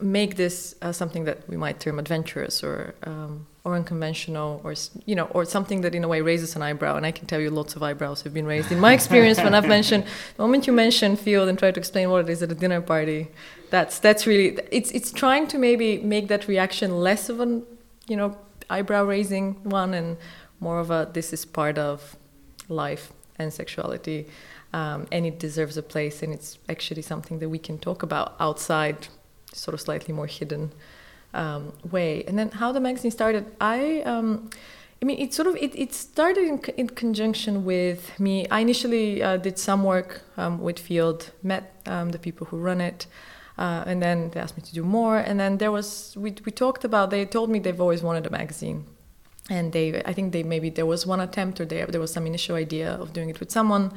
make 0.01 0.37
this 0.37 0.75
uh, 0.83 0.93
something 0.93 1.25
that 1.25 1.49
we 1.49 1.57
might 1.57 1.79
term 1.81 1.99
adventurous 1.99 2.63
or 2.65 2.95
um, 3.05 3.47
or 3.65 3.75
unconventional 3.75 4.61
or 4.65 4.75
you 5.05 5.15
know 5.15 5.27
or 5.27 5.45
something 5.45 5.83
that 5.83 5.95
in 5.95 6.05
a 6.05 6.09
way 6.09 6.21
raises 6.21 6.57
an 6.57 6.63
eyebrow 6.63 6.97
and 6.97 7.05
i 7.05 7.11
can 7.11 7.27
tell 7.27 7.41
you 7.41 7.51
lots 7.51 7.77
of 7.77 7.83
eyebrows 7.83 8.23
have 8.23 8.33
been 8.33 8.47
raised 8.47 8.73
in 8.73 8.81
my 8.81 8.93
experience 8.95 9.39
when 9.39 9.55
i've 9.55 9.69
mentioned 9.79 10.05
the 10.37 10.43
moment 10.43 10.67
you 10.67 10.73
mention 10.73 11.17
Feeld 11.17 11.49
and 11.49 11.59
try 11.59 11.71
to 11.71 11.79
explain 11.79 12.11
what 12.11 12.23
it 12.25 12.31
is 12.31 12.43
at 12.43 12.51
a 12.51 12.55
dinner 12.55 12.81
party 12.81 13.29
that's 13.71 13.99
that's 13.99 14.27
really 14.27 14.59
it's 14.71 14.91
it's 14.93 15.13
trying 15.13 15.47
to 15.47 15.59
maybe 15.59 15.99
make 15.99 16.29
that 16.29 16.49
reaction 16.49 17.01
less 17.01 17.29
of 17.29 17.41
an 17.41 17.63
you 18.11 18.17
know 18.17 18.37
eyebrow 18.69 19.05
raising 19.05 19.55
one 19.65 19.95
and 19.95 20.17
more 20.59 20.79
of 20.79 20.91
a 20.91 21.09
this 21.13 21.33
is 21.33 21.45
part 21.45 21.79
of 21.79 22.17
life 22.69 23.13
and 23.39 23.53
sexuality 23.53 24.27
um, 24.73 25.07
and 25.11 25.27
it 25.27 25.39
deserves 25.39 25.77
a 25.77 25.83
place 25.83 26.23
and 26.23 26.33
it's 26.33 26.59
actually 26.69 27.03
something 27.03 27.39
that 27.39 27.49
we 27.49 27.59
can 27.59 27.79
talk 27.79 28.03
about 28.03 28.37
outside 28.39 29.09
sort 29.53 29.75
of 29.75 29.81
slightly 29.81 30.15
more 30.15 30.27
hidden 30.27 30.73
um, 31.35 31.73
way. 31.91 32.25
And 32.25 32.39
then 32.39 32.51
how 32.51 32.73
the 32.73 32.81
magazine 32.81 33.11
started, 33.11 33.47
I. 33.61 34.03
Um, 34.03 34.51
I 35.03 35.07
mean, 35.07 35.19
it 35.19 35.33
sort 35.33 35.49
of 35.49 35.57
it, 35.57 35.75
it 35.75 35.95
started 35.95 36.45
in, 36.45 36.59
in 36.77 36.89
conjunction 36.91 37.65
with 37.65 38.21
me. 38.21 38.47
I 38.51 38.61
initially 38.61 39.23
uh, 39.23 39.39
did 39.39 39.59
some 39.59 39.83
work 39.83 40.21
um, 40.37 40.61
with 40.61 40.79
Feeld, 40.79 41.31
met 41.43 41.75
um, 41.87 42.11
the 42.11 42.19
people 42.19 42.49
who 42.49 42.59
run 42.59 42.83
it, 42.83 43.07
uh, 43.61 43.85
and 43.87 44.03
then 44.03 44.31
they 44.31 44.41
asked 44.41 44.57
me 44.57 44.63
to 44.63 44.75
do 44.75 44.83
more. 44.83 45.19
And 45.19 45.39
then 45.39 45.59
there 45.59 45.71
was 45.71 46.17
we 46.17 46.35
we 46.47 46.51
talked 46.51 46.85
about. 46.85 47.11
They 47.11 47.27
told 47.27 47.51
me 47.51 47.59
they've 47.59 47.81
always 47.81 48.03
wanted 48.03 48.27
a 48.27 48.31
magazine, 48.31 48.87
and 49.51 49.73
they 49.73 50.03
I 50.11 50.13
think 50.15 50.33
they 50.33 50.43
maybe 50.43 50.71
there 50.71 50.87
was 50.87 51.07
one 51.07 51.21
attempt 51.21 51.61
or 51.61 51.67
there 51.67 51.87
there 51.87 52.01
was 52.01 52.13
some 52.13 52.27
initial 52.27 52.57
idea 52.57 52.91
of 53.03 53.13
doing 53.13 53.29
it 53.29 53.39
with 53.39 53.51
someone. 53.51 53.93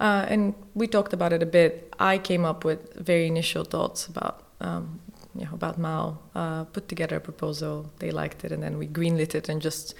Uh, 0.00 0.24
and 0.28 0.54
we 0.74 0.86
talked 0.86 1.12
about 1.12 1.32
it 1.32 1.42
a 1.42 1.46
bit. 1.46 1.94
I 1.98 2.18
came 2.18 2.44
up 2.44 2.64
with 2.64 2.94
very 2.94 3.26
initial 3.26 3.64
thoughts 3.64 4.06
about 4.06 4.42
um, 4.60 5.00
you 5.34 5.44
know, 5.44 5.52
about 5.52 5.78
Mal, 5.78 6.20
uh, 6.34 6.64
put 6.64 6.88
together 6.88 7.16
a 7.16 7.20
proposal. 7.20 7.90
They 7.98 8.10
liked 8.10 8.44
it, 8.44 8.50
and 8.52 8.62
then 8.62 8.76
we 8.78 8.86
greenlit 8.88 9.34
it 9.34 9.48
and 9.48 9.62
just 9.62 9.94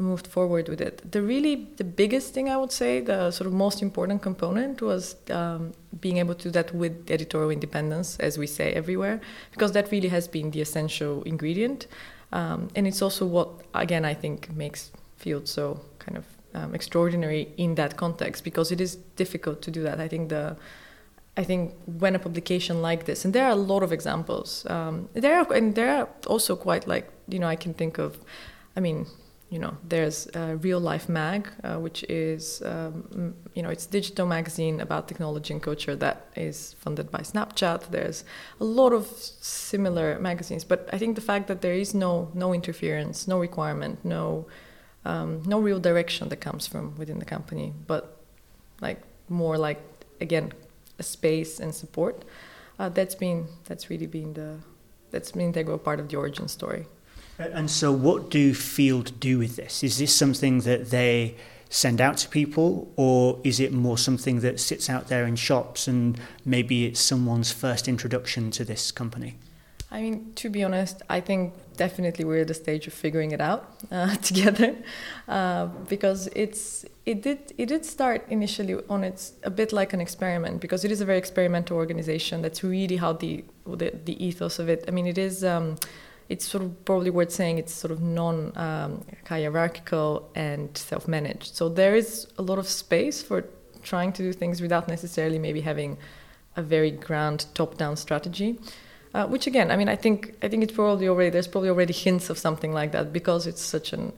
moved 0.00 0.26
forward 0.26 0.68
with 0.68 0.80
it. 0.80 1.12
The 1.12 1.22
really 1.22 1.68
the 1.76 1.84
biggest 1.84 2.34
thing 2.34 2.48
I 2.48 2.56
would 2.56 2.72
say, 2.72 3.00
the 3.00 3.30
sort 3.30 3.46
of 3.46 3.52
most 3.52 3.82
important 3.82 4.22
component 4.22 4.82
was 4.82 5.16
um, 5.30 5.72
being 6.00 6.18
able 6.18 6.34
to 6.34 6.44
do 6.44 6.50
that 6.50 6.74
with 6.74 7.10
editorial 7.10 7.50
independence, 7.50 8.16
as 8.18 8.38
we 8.38 8.46
say 8.46 8.72
everywhere, 8.72 9.20
because 9.52 9.72
that 9.72 9.90
really 9.92 10.08
has 10.08 10.26
been 10.26 10.50
the 10.50 10.60
essential 10.60 11.22
ingredient, 11.22 11.86
um, 12.32 12.68
and 12.74 12.86
it's 12.86 13.02
also 13.02 13.26
what 13.26 13.48
again 13.74 14.04
I 14.04 14.14
think 14.14 14.50
makes 14.56 14.90
Feeld 15.20 15.46
so 15.46 15.80
kind 15.98 16.16
of 16.16 16.24
um, 16.54 16.74
extraordinary 16.74 17.48
in 17.56 17.74
that 17.74 17.96
context 17.96 18.42
because 18.42 18.72
it 18.72 18.80
is 18.80 18.96
difficult 19.16 19.62
to 19.62 19.70
do 19.70 19.82
that. 19.82 20.00
I 20.00 20.08
think 20.08 20.30
the 20.30 20.56
I 21.36 21.44
think 21.44 21.74
when 21.86 22.14
a 22.14 22.18
publication 22.18 22.82
like 22.82 23.04
this, 23.04 23.24
and 23.24 23.32
there 23.32 23.46
are 23.46 23.52
a 23.52 23.62
lot 23.72 23.82
of 23.82 23.92
examples. 23.92 24.66
Um, 24.68 25.08
there 25.12 25.38
are, 25.38 25.52
and 25.52 25.74
there 25.74 25.96
are 25.96 26.08
also 26.26 26.56
quite 26.56 26.86
like 26.86 27.08
you 27.28 27.38
know 27.38 27.46
I 27.46 27.56
can 27.56 27.72
think 27.74 27.98
of, 27.98 28.18
I 28.76 28.80
mean, 28.80 29.06
you 29.50 29.58
know, 29.58 29.76
there's 29.88 30.28
uh, 30.28 30.56
Real 30.60 30.78
Life 30.78 31.08
Mag, 31.08 31.48
uh, 31.64 31.76
which 31.76 32.04
is 32.04 32.62
um, 32.64 33.34
you 33.54 33.62
know 33.62 33.68
it's 33.68 33.84
digital 33.84 34.24
magazine 34.24 34.80
about 34.80 35.08
technology 35.08 35.52
and 35.52 35.60
culture 35.62 35.96
that 35.96 36.28
is 36.36 36.74
funded 36.78 37.10
by 37.10 37.20
Snapchat. 37.20 37.90
There's 37.90 38.24
a 38.60 38.64
lot 38.64 38.92
of 38.92 39.08
similar 39.08 40.18
magazines, 40.20 40.62
but 40.62 40.88
I 40.92 40.98
think 40.98 41.16
the 41.16 41.20
fact 41.20 41.48
that 41.48 41.62
there 41.62 41.74
is 41.74 41.94
no 41.94 42.30
no 42.32 42.54
interference, 42.54 43.26
no 43.26 43.40
requirement, 43.40 44.04
no 44.04 44.46
um, 45.04 45.42
no 45.44 45.58
real 45.58 45.80
direction 45.80 46.28
that 46.28 46.40
comes 46.40 46.68
from 46.68 46.94
within 46.96 47.18
the 47.18 47.24
company, 47.24 47.72
but 47.88 48.16
like 48.80 49.02
more 49.28 49.58
like 49.58 49.80
again 50.20 50.52
a 51.00 51.02
space 51.02 51.58
and 51.58 51.74
support. 51.74 52.24
Uh, 52.78 52.88
that's 52.88 53.16
been 53.16 53.48
that's 53.64 53.90
really 53.90 54.06
been 54.06 54.32
the 54.34 54.58
that's 55.10 55.32
been 55.32 55.42
integral 55.42 55.76
part 55.76 55.98
of 55.98 56.08
the 56.08 56.16
origin 56.16 56.46
story. 56.46 56.86
And 57.40 57.70
so, 57.70 57.90
what 57.92 58.30
do 58.30 58.52
Feeld 58.52 59.18
do 59.18 59.38
with 59.38 59.56
this? 59.56 59.82
Is 59.82 59.98
this 59.98 60.14
something 60.14 60.60
that 60.60 60.90
they 60.90 61.36
send 61.70 62.00
out 62.00 62.16
to 62.18 62.28
people, 62.28 62.92
or 62.96 63.38
is 63.44 63.60
it 63.60 63.72
more 63.72 63.96
something 63.96 64.40
that 64.40 64.60
sits 64.60 64.90
out 64.90 65.08
there 65.08 65.24
in 65.24 65.36
shops 65.36 65.86
and 65.86 66.20
maybe 66.44 66.84
it's 66.84 67.00
someone's 67.00 67.52
first 67.52 67.88
introduction 67.88 68.50
to 68.50 68.64
this 68.64 68.90
company? 68.90 69.38
I 69.92 70.02
mean, 70.02 70.32
to 70.36 70.48
be 70.48 70.62
honest, 70.62 71.02
I 71.08 71.20
think 71.20 71.54
definitely 71.76 72.24
we're 72.24 72.42
at 72.42 72.48
the 72.48 72.54
stage 72.54 72.86
of 72.86 72.92
figuring 72.92 73.32
it 73.32 73.40
out 73.40 73.74
uh, 73.90 74.14
together, 74.16 74.76
uh, 75.26 75.66
because 75.88 76.28
it's 76.34 76.84
it 77.06 77.22
did 77.22 77.52
it 77.56 77.66
did 77.66 77.84
start 77.84 78.24
initially 78.28 78.76
on 78.88 79.02
its 79.02 79.32
a 79.44 79.50
bit 79.50 79.72
like 79.72 79.92
an 79.92 80.00
experiment 80.00 80.60
because 80.60 80.84
it 80.84 80.92
is 80.92 81.00
a 81.00 81.04
very 81.04 81.18
experimental 81.18 81.76
organization. 81.76 82.42
That's 82.42 82.62
really 82.62 82.96
how 82.96 83.14
the 83.14 83.44
the, 83.66 83.92
the 84.04 84.24
ethos 84.24 84.58
of 84.58 84.68
it. 84.68 84.84
I 84.86 84.90
mean, 84.90 85.06
it 85.06 85.18
is. 85.18 85.42
Um, 85.44 85.76
it's 86.30 86.46
sort 86.46 86.62
of 86.62 86.84
probably 86.84 87.10
worth 87.10 87.32
saying 87.32 87.58
it's 87.58 87.74
sort 87.74 87.90
of 87.90 88.00
non 88.00 88.56
um, 88.56 89.04
hierarchical 89.26 90.30
and 90.34 90.78
self 90.78 91.08
managed. 91.08 91.54
So 91.56 91.68
there 91.68 91.94
is 91.96 92.28
a 92.38 92.42
lot 92.42 92.58
of 92.58 92.66
space 92.68 93.20
for 93.20 93.44
trying 93.82 94.12
to 94.12 94.22
do 94.22 94.32
things 94.32 94.62
without 94.62 94.88
necessarily 94.88 95.38
maybe 95.38 95.60
having 95.60 95.98
a 96.56 96.62
very 96.62 96.92
grand 96.92 97.46
top 97.54 97.76
down 97.76 97.96
strategy. 97.96 98.58
Uh, 99.12 99.26
which 99.26 99.48
again, 99.48 99.72
I 99.72 99.76
mean, 99.76 99.88
I 99.88 99.96
think 99.96 100.36
I 100.40 100.48
think 100.48 100.62
it's 100.62 100.72
probably 100.72 101.08
already 101.08 101.30
there's 101.30 101.48
probably 101.48 101.68
already 101.68 101.92
hints 101.92 102.30
of 102.30 102.38
something 102.38 102.72
like 102.72 102.92
that 102.92 103.12
because 103.12 103.48
it's 103.48 103.60
such 103.60 103.92
an 103.92 104.12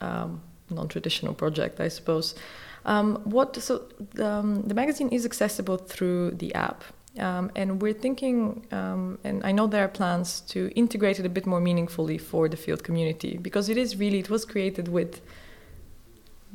um, 0.00 0.40
non-traditional 0.70 1.34
project, 1.34 1.80
I 1.80 1.88
suppose. 1.88 2.36
Um, 2.84 3.16
what 3.24 3.56
so 3.56 3.82
um, 4.20 4.62
the 4.62 4.74
magazine 4.74 5.08
is 5.08 5.26
accessible 5.26 5.76
through 5.76 6.32
the 6.42 6.54
app, 6.54 6.84
um, 7.18 7.50
and 7.54 7.82
we're 7.82 7.92
thinking, 7.92 8.66
um, 8.72 9.18
and 9.24 9.42
I 9.44 9.52
know 9.52 9.66
there 9.66 9.84
are 9.84 9.88
plans 9.88 10.40
to 10.52 10.70
integrate 10.74 11.18
it 11.18 11.26
a 11.26 11.28
bit 11.28 11.46
more 11.46 11.60
meaningfully 11.60 12.18
for 12.18 12.48
the 12.48 12.56
Feeld 12.56 12.82
community 12.82 13.36
because 13.36 13.68
it 13.68 13.76
is 13.76 13.96
really 13.96 14.18
it 14.18 14.30
was 14.30 14.44
created 14.44 14.88
with 14.88 15.20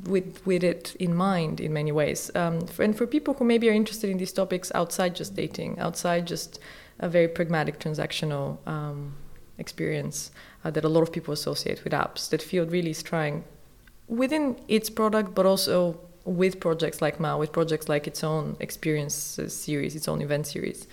with 0.06 0.42
with 0.46 0.64
it 0.64 0.96
in 1.00 1.16
mind 1.16 1.60
in 1.60 1.72
many 1.74 1.92
ways. 1.92 2.32
Um, 2.36 2.66
for, 2.68 2.84
and 2.84 2.98
for 2.98 3.06
people 3.06 3.34
who 3.36 3.46
maybe 3.46 3.70
are 3.70 3.74
interested 3.74 4.10
in 4.10 4.18
these 4.18 4.34
topics 4.34 4.72
outside 4.74 5.16
just 5.16 5.36
dating, 5.36 5.80
outside 5.80 6.26
just 6.26 6.60
a 7.00 7.10
very 7.10 7.28
pragmatic 7.28 7.80
transactional 7.80 8.58
um, 8.68 9.14
experience 9.58 10.32
uh, 10.64 10.72
that 10.72 10.84
a 10.84 10.90
lot 10.90 11.02
of 11.02 11.12
people 11.12 11.34
associate 11.34 11.84
with 11.84 11.94
apps, 11.94 12.30
that 12.30 12.42
Feeld 12.42 12.72
really 12.72 12.92
is 12.92 13.04
trying 13.04 13.44
within 14.08 14.58
its 14.68 14.90
product, 14.90 15.34
but 15.36 15.46
also 15.46 16.00
with 16.26 16.60
projects 16.60 17.02
like 17.02 17.20
Mal, 17.20 17.38
with 17.40 17.52
projects 17.52 17.90
like 17.90 18.08
its 18.08 18.24
own 18.24 18.56
experience 18.60 19.40
series, 19.48 19.96
its 19.96 20.08
own 20.08 20.22
event 20.22 20.48
series, 20.48 20.88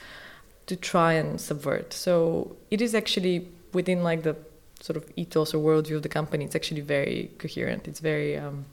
to 0.67 0.77
try 0.77 1.13
and 1.13 1.41
subvert. 1.41 1.93
So 1.93 2.57
it 2.71 2.81
is 2.81 2.95
actually 2.95 3.49
within 3.73 4.03
like 4.03 4.23
the 4.23 4.37
sort 4.81 4.97
of 4.97 5.05
ethos 5.17 5.55
or 5.55 5.59
worldview 5.59 5.97
of 5.97 6.03
the 6.03 6.09
company. 6.09 6.45
It's 6.45 6.57
actually 6.57 6.81
very 6.81 7.31
coherent. 7.39 7.87
It's 7.87 8.01
very 8.01 8.37
um, 8.37 8.65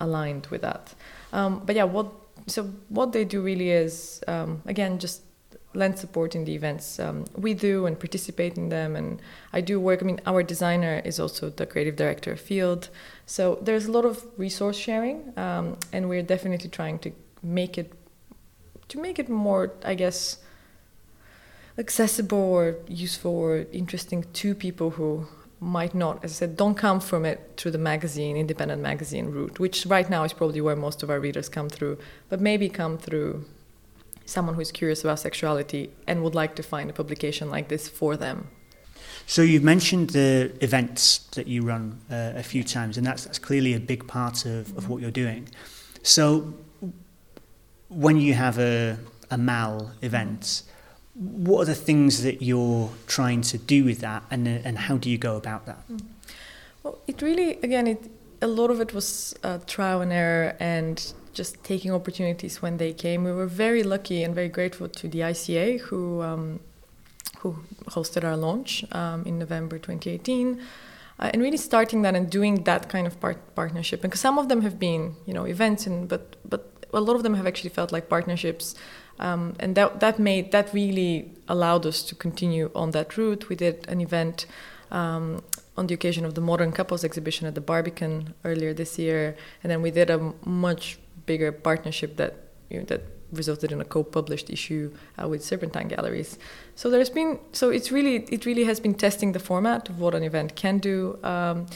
aligned 0.00 0.46
with 0.46 0.62
that. 0.62 0.94
Um, 1.32 1.62
but 1.64 1.76
yeah, 1.76 1.84
what 1.84 2.06
so 2.46 2.64
what 2.88 3.12
they 3.12 3.24
do 3.24 3.42
really 3.42 3.70
is 3.70 4.22
um, 4.28 4.62
again 4.66 4.98
just 4.98 5.22
lend 5.76 5.98
support 5.98 6.34
in 6.34 6.44
the 6.44 6.54
events 6.54 6.98
um, 6.98 7.24
we 7.36 7.54
do 7.54 7.86
and 7.86 7.98
participate 7.98 8.56
in 8.56 8.68
them. 8.70 8.96
And 8.96 9.20
I 9.52 9.60
do 9.60 9.78
work. 9.78 10.02
I 10.02 10.06
mean, 10.06 10.20
our 10.26 10.42
designer 10.42 11.02
is 11.04 11.20
also 11.20 11.50
the 11.50 11.66
creative 11.66 11.96
director 11.96 12.32
of 12.32 12.40
Feeld, 12.40 12.88
so 13.26 13.58
there's 13.62 13.86
a 13.86 13.92
lot 13.92 14.04
of 14.04 14.24
resource 14.36 14.76
sharing, 14.76 15.32
um, 15.36 15.76
and 15.92 16.08
we're 16.08 16.22
definitely 16.22 16.70
trying 16.70 16.98
to 17.00 17.12
make 17.42 17.78
it 17.78 17.92
to 18.88 19.00
make 19.00 19.18
it 19.18 19.28
more, 19.28 19.72
I 19.84 19.94
guess 19.94 20.38
accessible 21.78 22.38
or 22.38 22.76
useful 22.88 23.32
or 23.32 23.66
interesting 23.72 24.24
to 24.32 24.54
people 24.54 24.90
who 24.90 25.26
might 25.60 25.94
not, 25.94 26.22
as 26.24 26.32
I 26.32 26.34
said, 26.34 26.56
don't 26.56 26.74
come 26.74 27.00
from 27.00 27.24
it 27.24 27.54
through 27.56 27.72
the 27.72 27.78
magazine, 27.78 28.36
independent 28.36 28.82
magazine 28.82 29.26
route, 29.26 29.58
which 29.58 29.86
right 29.86 30.08
now 30.08 30.22
is 30.24 30.32
probably 30.32 30.60
where 30.60 30.76
most 30.76 31.02
of 31.02 31.10
our 31.10 31.18
readers 31.18 31.48
come 31.48 31.68
through, 31.68 31.98
but 32.28 32.40
maybe 32.40 32.68
come 32.68 32.98
through 32.98 33.44
someone 34.26 34.54
who's 34.54 34.70
curious 34.72 35.02
about 35.02 35.18
sexuality 35.18 35.90
and 36.06 36.22
would 36.22 36.34
like 36.34 36.54
to 36.56 36.62
find 36.62 36.90
a 36.90 36.92
publication 36.92 37.48
like 37.50 37.68
this 37.68 37.88
for 37.88 38.16
them. 38.16 38.48
So 39.26 39.42
you've 39.42 39.64
mentioned 39.64 40.10
the 40.10 40.52
events 40.60 41.18
that 41.34 41.48
you 41.48 41.62
run 41.62 42.00
uh, 42.10 42.32
a 42.36 42.42
few 42.42 42.62
times, 42.62 42.96
and 42.96 43.06
that's, 43.06 43.24
that's 43.24 43.38
clearly 43.38 43.74
a 43.74 43.80
big 43.80 44.06
part 44.06 44.46
of, 44.46 44.76
of 44.76 44.88
what 44.88 45.00
you're 45.00 45.10
doing. 45.10 45.48
So 46.02 46.54
when 47.88 48.18
you 48.18 48.34
have 48.34 48.58
a, 48.58 48.98
a 49.30 49.38
MAL 49.38 49.92
event, 50.02 50.62
what 51.14 51.62
are 51.62 51.64
the 51.64 51.74
things 51.74 52.22
that 52.22 52.42
you're 52.42 52.90
trying 53.06 53.40
to 53.42 53.58
do 53.58 53.84
with 53.84 54.00
that, 54.00 54.22
and 54.30 54.46
and 54.46 54.76
how 54.76 54.98
do 54.98 55.08
you 55.08 55.16
go 55.16 55.36
about 55.36 55.64
that? 55.66 55.78
Hmm. 55.86 55.96
Well, 56.82 56.98
it 57.06 57.22
really 57.22 57.54
again 57.62 57.86
it 57.86 58.10
a 58.42 58.46
lot 58.46 58.70
of 58.70 58.80
it 58.80 58.92
was 58.92 59.34
uh, 59.42 59.58
trial 59.66 60.02
and 60.02 60.12
error 60.12 60.54
and 60.60 61.12
just 61.36 61.62
taking 61.62 61.92
opportunities 61.92 62.62
when 62.62 62.78
they 62.78 62.92
came. 62.92 63.22
We 63.22 63.32
were 63.32 63.46
very 63.46 63.82
lucky 63.82 64.24
and 64.24 64.34
very 64.34 64.48
grateful 64.48 64.88
to 64.88 65.08
the 65.08 65.20
ICA 65.20 65.80
who 65.86 66.22
um, 66.22 66.60
who 67.40 67.56
hosted 67.96 68.24
our 68.24 68.36
launch 68.36 68.84
um, 68.92 69.24
in 69.24 69.38
November 69.38 69.78
2018. 69.78 70.60
Uh, 71.18 71.30
and 71.32 71.40
really 71.40 71.56
starting 71.56 72.02
that 72.02 72.14
and 72.14 72.28
doing 72.28 72.64
that 72.64 72.90
kind 72.90 73.06
of 73.06 73.18
part- 73.20 73.54
partnership 73.54 74.02
because 74.02 74.20
some 74.20 74.38
of 74.38 74.48
them 74.50 74.60
have 74.60 74.78
been 74.78 75.14
you 75.24 75.32
know 75.32 75.44
events 75.46 75.86
and 75.86 76.08
but 76.08 76.36
but 76.44 76.62
a 76.92 77.00
lot 77.00 77.16
of 77.16 77.22
them 77.22 77.34
have 77.34 77.46
actually 77.46 77.70
felt 77.70 77.90
like 77.90 78.10
partnerships 78.10 78.74
um, 79.18 79.54
and 79.58 79.74
that 79.76 80.00
that 80.00 80.18
made 80.18 80.52
that 80.52 80.72
really 80.74 81.30
allowed 81.48 81.86
us 81.86 82.02
to 82.02 82.14
continue 82.14 82.70
on 82.74 82.90
that 82.90 83.16
route. 83.16 83.48
We 83.48 83.56
did 83.56 83.86
an 83.88 84.00
event 84.00 84.46
um, 84.90 85.42
on 85.76 85.86
the 85.86 85.94
occasion 85.94 86.24
of 86.24 86.34
the 86.34 86.40
Modern 86.40 86.72
Couples 86.72 87.04
exhibition 87.04 87.46
at 87.46 87.54
the 87.54 87.60
Barbican 87.60 88.34
earlier 88.44 88.72
this 88.74 88.98
year, 88.98 89.36
and 89.62 89.70
then 89.70 89.82
we 89.82 89.90
did 89.90 90.10
a 90.10 90.18
much 90.44 90.98
bigger 91.26 91.52
partnership 91.52 92.16
that 92.16 92.34
you 92.70 92.78
know, 92.78 92.84
that 92.86 93.02
resulted 93.32 93.72
in 93.72 93.80
a 93.80 93.84
co-published 93.84 94.50
issue 94.50 94.92
uh, 95.20 95.28
with 95.28 95.44
Serpentine 95.44 95.88
Galleries. 95.88 96.38
So 96.74 96.90
there's 96.90 97.10
been 97.10 97.38
so 97.52 97.70
it's 97.70 97.90
really 97.90 98.24
it 98.30 98.46
really 98.46 98.64
has 98.64 98.80
been 98.80 98.94
testing 98.94 99.32
the 99.32 99.38
format 99.38 99.88
of 99.88 100.00
what 100.00 100.14
an 100.14 100.22
event 100.22 100.54
can 100.54 100.78
do. 100.78 101.18
Um, 101.22 101.66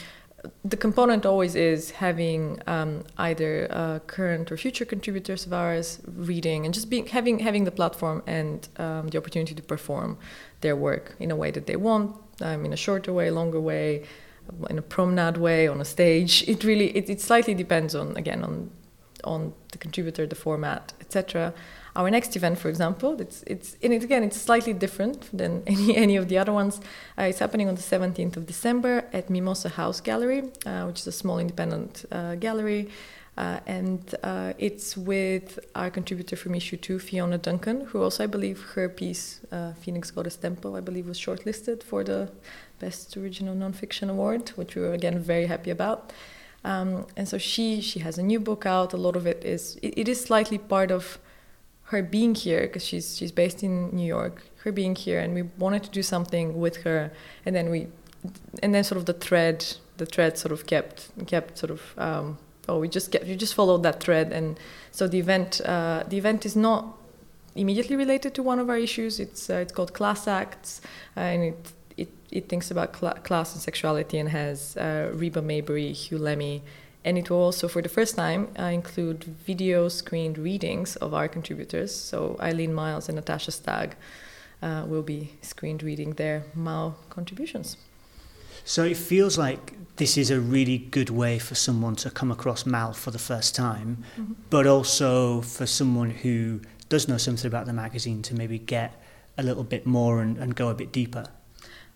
the 0.65 0.77
component 0.77 1.25
always 1.25 1.55
is 1.55 1.91
having 1.91 2.59
um, 2.65 3.03
either 3.17 3.67
uh, 3.69 3.99
current 4.07 4.51
or 4.51 4.57
future 4.57 4.85
contributors 4.85 5.45
of 5.45 5.53
ours 5.53 5.99
reading 6.07 6.65
and 6.65 6.73
just 6.73 6.89
being 6.89 7.05
having 7.05 7.39
having 7.39 7.65
the 7.65 7.71
platform 7.71 8.23
and 8.25 8.67
um, 8.77 9.07
the 9.09 9.17
opportunity 9.17 9.53
to 9.53 9.61
perform 9.61 10.17
their 10.61 10.75
work 10.75 11.15
in 11.19 11.29
a 11.31 11.35
way 11.35 11.51
that 11.51 11.67
they 11.67 11.75
want, 11.75 12.15
um, 12.41 12.65
in 12.65 12.73
a 12.73 12.77
shorter 12.77 13.13
way, 13.13 13.29
longer 13.29 13.59
way, 13.59 14.03
in 14.69 14.77
a 14.77 14.81
promenade 14.81 15.37
way, 15.37 15.67
on 15.67 15.79
a 15.79 15.85
stage. 15.85 16.43
It 16.47 16.63
really 16.63 16.95
it, 16.97 17.09
it 17.09 17.21
slightly 17.21 17.53
depends 17.53 17.93
on 17.93 18.17
again 18.17 18.43
on 18.43 18.71
on 19.23 19.53
the 19.71 19.77
contributor, 19.77 20.25
the 20.25 20.35
format, 20.35 20.93
etc. 21.01 21.53
Our 21.95 22.09
next 22.09 22.35
event, 22.35 22.57
for 22.57 22.69
example, 22.69 23.19
it's 23.19 23.43
it's 23.47 23.75
and 23.83 23.93
it, 23.93 24.03
again 24.03 24.23
it's 24.23 24.39
slightly 24.39 24.73
different 24.73 25.29
than 25.37 25.63
any 25.67 25.95
any 25.95 26.15
of 26.15 26.27
the 26.29 26.37
other 26.37 26.53
ones. 26.53 26.79
Uh, 27.17 27.23
it's 27.23 27.39
happening 27.39 27.67
on 27.67 27.75
the 27.75 27.81
17th 27.81 28.37
of 28.37 28.45
December 28.45 29.05
at 29.11 29.29
Mimosa 29.29 29.69
House 29.69 29.99
Gallery, 30.01 30.43
uh, 30.65 30.85
which 30.85 30.99
is 30.99 31.07
a 31.07 31.11
small 31.11 31.39
independent 31.39 32.05
uh, 32.11 32.35
gallery. 32.35 32.89
Uh, 33.37 33.59
and 33.65 34.13
uh, 34.23 34.53
it's 34.57 34.97
with 34.97 35.57
our 35.73 35.89
contributor 35.89 36.35
from 36.35 36.53
issue 36.53 36.75
two, 36.75 36.99
Fiona 36.99 37.37
Duncan, 37.37 37.81
who 37.81 38.03
also, 38.03 38.25
I 38.25 38.27
believe, 38.27 38.61
her 38.75 38.89
piece, 38.89 39.39
uh, 39.51 39.73
Phoenix 39.73 40.11
Goddess 40.11 40.35
Temple, 40.35 40.75
I 40.75 40.81
believe, 40.81 41.07
was 41.07 41.17
shortlisted 41.17 41.81
for 41.81 42.03
the 42.03 42.29
Best 42.79 43.15
Original 43.15 43.55
Nonfiction 43.55 44.09
Award, 44.09 44.49
which 44.49 44.75
we 44.75 44.81
were 44.81 44.93
again 44.93 45.17
very 45.19 45.45
happy 45.45 45.71
about. 45.71 46.11
Um, 46.63 47.07
and 47.17 47.27
so 47.27 47.37
she 47.37 47.81
she 47.81 47.99
has 47.99 48.17
a 48.17 48.23
new 48.23 48.39
book 48.39 48.65
out. 48.65 48.93
A 48.93 48.97
lot 48.97 49.15
of 49.15 49.25
it 49.25 49.43
is 49.43 49.77
it, 49.81 49.93
it 49.97 50.07
is 50.07 50.21
slightly 50.21 50.57
part 50.57 50.91
of 50.91 51.19
her 51.85 52.01
being 52.01 52.35
here 52.35 52.61
because 52.61 52.85
she's 52.85 53.17
she's 53.17 53.31
based 53.31 53.63
in 53.63 53.95
New 53.95 54.05
York. 54.05 54.43
Her 54.63 54.71
being 54.71 54.95
here, 54.95 55.19
and 55.19 55.33
we 55.33 55.43
wanted 55.57 55.83
to 55.83 55.89
do 55.89 56.03
something 56.03 56.59
with 56.59 56.77
her, 56.83 57.11
and 57.45 57.55
then 57.55 57.71
we, 57.71 57.87
and 58.61 58.75
then 58.75 58.83
sort 58.83 58.97
of 58.97 59.05
the 59.07 59.13
thread, 59.13 59.65
the 59.97 60.05
thread 60.05 60.37
sort 60.37 60.51
of 60.51 60.67
kept 60.67 61.09
kept 61.25 61.57
sort 61.57 61.71
of. 61.71 61.81
Um, 61.97 62.37
oh, 62.69 62.79
we 62.79 62.87
just 62.87 63.11
get 63.11 63.25
we 63.25 63.35
just 63.35 63.55
followed 63.55 63.81
that 63.83 64.03
thread, 64.03 64.31
and 64.31 64.59
so 64.91 65.07
the 65.07 65.17
event 65.17 65.61
uh, 65.65 66.03
the 66.07 66.17
event 66.17 66.45
is 66.45 66.55
not 66.55 66.95
immediately 67.55 67.95
related 67.95 68.35
to 68.35 68.43
one 68.43 68.59
of 68.59 68.69
our 68.69 68.77
issues. 68.77 69.19
It's 69.19 69.49
uh, 69.49 69.55
it's 69.55 69.73
called 69.73 69.93
Class 69.93 70.27
Acts, 70.27 70.81
uh, 71.17 71.21
and 71.21 71.43
it 71.43 71.73
it 72.01 72.09
it 72.31 72.43
thinks 72.49 72.71
about 72.71 72.89
cl- 72.97 73.19
class 73.27 73.53
and 73.53 73.61
sexuality 73.61 74.17
and 74.21 74.29
has 74.29 74.77
uh, 74.77 75.11
Reba 75.21 75.41
Maybury, 75.41 75.91
Huw 75.93 76.19
Lemmey, 76.27 76.61
and 77.03 77.17
it 77.17 77.29
will 77.29 77.43
also, 77.47 77.67
for 77.67 77.81
the 77.81 77.89
first 77.89 78.15
time, 78.15 78.47
uh, 78.59 78.63
include 78.79 79.23
video 79.23 79.89
screened 79.89 80.37
readings 80.37 80.95
of 80.97 81.13
our 81.13 81.27
contributors. 81.27 81.91
So 81.93 82.37
Eileen 82.39 82.73
Myles 82.73 83.09
and 83.09 83.15
Natasha 83.15 83.51
Stagg 83.51 83.95
uh, 84.61 84.83
will 84.87 85.01
be 85.03 85.33
screened 85.41 85.81
reading 85.83 86.13
their 86.13 86.43
Mal 86.55 86.95
contributions. 87.09 87.77
So 88.63 88.83
it 88.83 88.97
feels 88.97 89.37
like 89.37 89.73
this 89.95 90.17
is 90.17 90.29
a 90.29 90.39
really 90.39 90.77
good 90.77 91.09
way 91.09 91.39
for 91.39 91.55
someone 91.55 91.95
to 91.97 92.11
come 92.11 92.31
across 92.31 92.65
Mal 92.65 92.93
for 92.93 93.11
the 93.11 93.19
first 93.19 93.55
time, 93.55 94.03
mm-hmm. 94.15 94.33
but 94.49 94.67
also 94.67 95.41
for 95.41 95.65
someone 95.65 96.11
who 96.11 96.61
does 96.89 97.07
know 97.07 97.17
something 97.17 97.47
about 97.47 97.65
the 97.65 97.73
magazine 97.73 98.21
to 98.21 98.35
maybe 98.35 98.59
get 98.59 98.91
a 99.37 99.43
little 99.43 99.63
bit 99.63 99.85
more 99.85 100.21
and, 100.21 100.37
and 100.37 100.55
go 100.55 100.69
a 100.69 100.73
bit 100.75 100.91
deeper. 100.91 101.25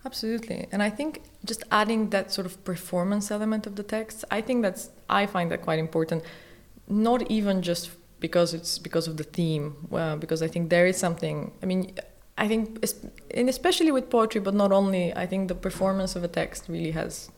Absolutely. 0.05 0.67
And 0.71 0.83
I 0.83 0.89
think 0.91 1.23
just 1.43 1.63
adding 1.71 2.11
that 2.11 2.31
sort 2.31 2.45
of 2.45 2.63
performance 2.63 3.31
element 3.31 3.65
of 3.65 3.75
the 3.75 3.83
text, 3.83 4.23
I 4.29 4.39
think 4.39 4.61
that's 4.61 4.89
I 5.09 5.25
find 5.25 5.49
that 5.51 5.63
quite 5.63 5.79
important. 5.79 6.23
Not 6.87 7.29
even 7.31 7.63
just 7.63 7.89
because 8.19 8.53
it's 8.53 8.77
because 8.77 9.07
of 9.07 9.17
the 9.17 9.23
theme, 9.23 9.87
uh, 9.91 10.15
because 10.17 10.43
I 10.43 10.47
think 10.47 10.69
there 10.69 10.85
is 10.85 10.97
something. 10.97 11.51
I 11.63 11.65
mean, 11.65 11.95
I 12.37 12.47
think, 12.47 12.85
and 13.33 13.49
especially 13.49 13.91
with 13.91 14.09
poetry, 14.11 14.41
but 14.41 14.53
not 14.53 14.71
only. 14.71 15.11
I 15.15 15.25
think 15.25 15.47
the 15.47 15.55
performance 15.55 16.15
of 16.15 16.23
a 16.23 16.27
text 16.27 16.69
really 16.69 16.91
has 16.91 17.31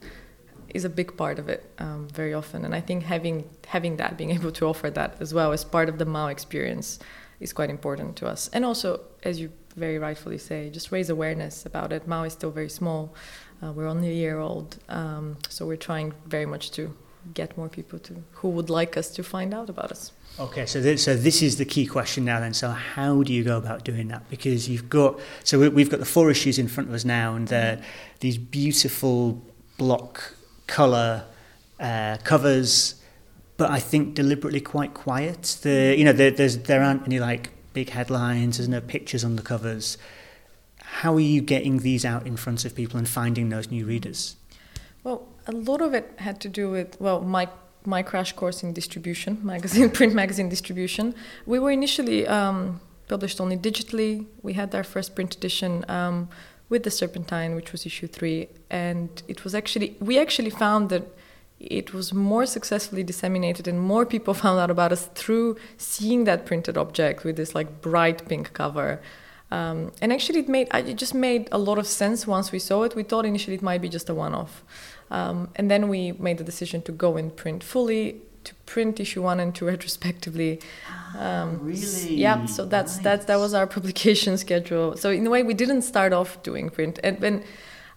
is 0.70 0.84
a 0.84 0.90
big 0.90 1.16
part 1.16 1.40
of 1.40 1.48
it 1.48 1.64
um, 1.80 2.10
very 2.14 2.34
often, 2.34 2.66
and 2.66 2.76
I 2.76 2.82
think 2.82 3.04
having 3.04 3.50
having 3.68 3.96
that, 3.98 4.18
being 4.18 4.32
able 4.38 4.52
to 4.52 4.68
offer 4.68 4.90
that 4.90 5.22
as 5.22 5.34
well 5.34 5.54
as 5.54 5.64
part 5.64 5.88
of 5.88 6.00
the 6.00 6.06
Mal 6.06 6.28
experience, 6.28 7.00
is 7.40 7.54
quite 7.54 7.70
important 7.70 8.18
to 8.18 8.28
us. 8.28 8.50
And 8.52 8.66
also, 8.66 9.00
as 9.24 9.40
you 9.40 9.52
very 9.78 9.98
rightfully 10.00 10.38
say, 10.38 10.70
just 10.70 10.92
raise 10.92 11.10
awareness 11.10 11.66
about 11.66 11.94
it. 11.94 12.08
Mal 12.08 12.24
is 12.24 12.34
still 12.34 12.52
very 12.52 12.70
small. 12.70 13.14
Uh, 13.62 13.72
we're 13.72 13.88
only 13.88 14.10
a 14.10 14.14
year 14.14 14.40
old, 14.40 14.78
um, 14.90 15.38
so 15.50 15.66
we're 15.66 15.78
trying 15.78 16.14
very 16.26 16.46
much 16.46 16.72
to 16.72 16.94
get 17.34 17.58
more 17.58 17.70
people 17.70 18.00
to 18.00 18.24
who 18.34 18.50
would 18.50 18.70
like 18.70 18.96
us 18.98 19.10
to 19.10 19.24
find 19.24 19.54
out 19.54 19.70
about 19.70 19.92
us. 19.92 20.12
Okay, 20.40 20.66
so 20.66 20.80
this, 20.80 21.04
so 21.04 21.16
this 21.16 21.42
is 21.42 21.58
the 21.58 21.66
key 21.66 21.86
question 21.86 22.26
now. 22.26 22.40
Then, 22.40 22.54
so 22.54 22.70
how 22.70 23.24
do 23.24 23.34
you 23.34 23.44
go 23.44 23.58
about 23.58 23.84
doing 23.84 24.08
that? 24.10 24.30
Because 24.30 24.70
you've 24.70 24.90
got 24.90 25.20
so 25.44 25.60
we, 25.60 25.70
we've 25.70 25.90
got 25.90 26.00
the 26.00 26.06
four 26.06 26.30
issues 26.30 26.60
in 26.60 26.68
front 26.68 26.90
of 26.90 26.96
us 26.96 27.06
now, 27.06 27.36
and 27.36 27.48
they're 27.48 27.82
these 28.20 28.38
beautiful 28.38 29.42
block 29.78 30.36
color 30.68 31.26
uh, 31.80 32.18
covers, 32.24 33.02
but 33.58 33.72
I 33.72 33.80
think 33.80 34.14
deliberately 34.14 34.62
quite 34.62 34.94
quiet. 34.94 35.58
The 35.62 35.96
you 35.98 36.06
know 36.06 36.14
there, 36.14 36.32
there's 36.32 36.60
there 36.60 36.84
aren't 36.84 37.08
any 37.08 37.20
like 37.20 37.50
big 37.82 37.92
headlines, 37.92 38.58
there's 38.58 38.68
no 38.68 38.82
pictures 38.82 39.24
on 39.24 39.36
the 39.36 39.44
covers. 39.44 40.00
How 41.00 41.14
are 41.14 41.28
you 41.36 41.42
getting 41.42 41.76
these 41.90 42.04
out 42.14 42.26
in 42.26 42.36
front 42.36 42.66
of 42.66 42.74
people 42.74 42.98
and 42.98 43.08
finding 43.08 43.50
those 43.50 43.70
new 43.70 43.86
readers? 43.86 44.36
Well, 45.04 45.20
a 45.46 45.52
lot 45.52 45.82
of 45.88 45.94
it 45.94 46.06
had 46.28 46.42
to 46.46 46.50
do 46.50 46.72
with 46.72 46.90
well, 47.00 47.20
my 47.22 47.46
my 47.86 48.02
crash 48.02 48.32
course 48.34 48.64
in 48.64 48.74
distribution, 48.74 49.34
magazine, 49.54 49.90
print 49.92 50.14
magazine 50.24 50.50
distribution. 50.50 51.06
We 51.46 51.58
were 51.60 51.74
initially 51.82 52.20
um, 52.38 52.82
published 53.08 53.40
only 53.40 53.58
digitally. 53.70 54.26
We 54.48 54.54
had 54.54 54.70
our 54.74 54.88
first 54.96 55.10
print 55.14 55.32
edition 55.40 55.72
um, 55.88 56.30
with 56.70 56.82
the 56.88 56.94
Serpentine, 57.00 57.54
which 57.60 57.72
was 57.74 57.86
issue 57.86 58.08
three, 58.08 58.40
and 58.72 59.10
it 59.28 59.44
was 59.44 59.54
actually 59.54 59.90
we 60.10 60.14
actually 60.26 60.54
found 60.66 60.90
that 60.94 61.04
it 61.60 61.94
was 61.94 62.14
more 62.14 62.46
successfully 62.46 63.04
disseminated 63.04 63.68
and 63.68 63.80
more 63.80 64.06
people 64.06 64.34
found 64.44 64.60
out 64.60 64.70
about 64.70 64.92
us 64.92 65.10
through 65.16 65.58
seeing 65.78 66.26
that 66.26 66.46
printed 66.46 66.78
object 66.78 67.24
with 67.24 67.36
this 67.36 67.56
like 67.56 67.82
bright 67.82 68.28
pink 68.28 68.54
cover. 68.54 69.02
Um, 69.50 69.92
and 70.02 70.12
actually, 70.12 70.40
it 70.40 70.50
made 70.50 70.68
it 70.74 70.96
just 70.96 71.14
made 71.14 71.48
a 71.54 71.58
lot 71.58 71.78
of 71.78 71.88
sense 71.88 72.28
once 72.28 72.52
we 72.52 72.60
saw 72.60 72.84
it. 72.84 72.96
We 72.96 73.04
thought 73.04 73.26
initially 73.26 73.56
it 73.56 73.62
might 73.62 73.82
be 73.82 73.88
just 73.88 74.10
a 74.10 74.14
one-off, 74.14 74.62
um, 75.10 75.50
and 75.56 75.72
then 75.72 75.88
we 75.88 76.12
made 76.12 76.38
the 76.38 76.44
decision 76.44 76.82
to 76.82 76.92
go 76.92 77.16
and 77.16 77.34
print 77.34 77.64
fully, 77.64 78.22
to 78.44 78.54
print 78.66 79.00
issue 79.00 79.22
one 79.22 79.40
and 79.40 79.56
two 79.56 79.66
retrospectively. 79.74 80.60
Um, 81.18 81.60
really? 81.62 82.16
Yeah. 82.16 82.46
So 82.46 82.66
that's 82.66 82.96
nice. 82.96 83.04
that's 83.06 83.26
that 83.28 83.38
was 83.38 83.54
our 83.54 83.68
publication 83.78 84.38
schedule. 84.38 84.98
So 84.98 85.12
in 85.12 85.26
a 85.26 85.30
way, 85.30 85.44
we 85.44 85.54
didn't 85.54 85.84
start 85.84 86.12
off 86.12 86.44
doing 86.44 86.70
print, 86.70 87.00
and 87.02 87.18
when 87.22 87.46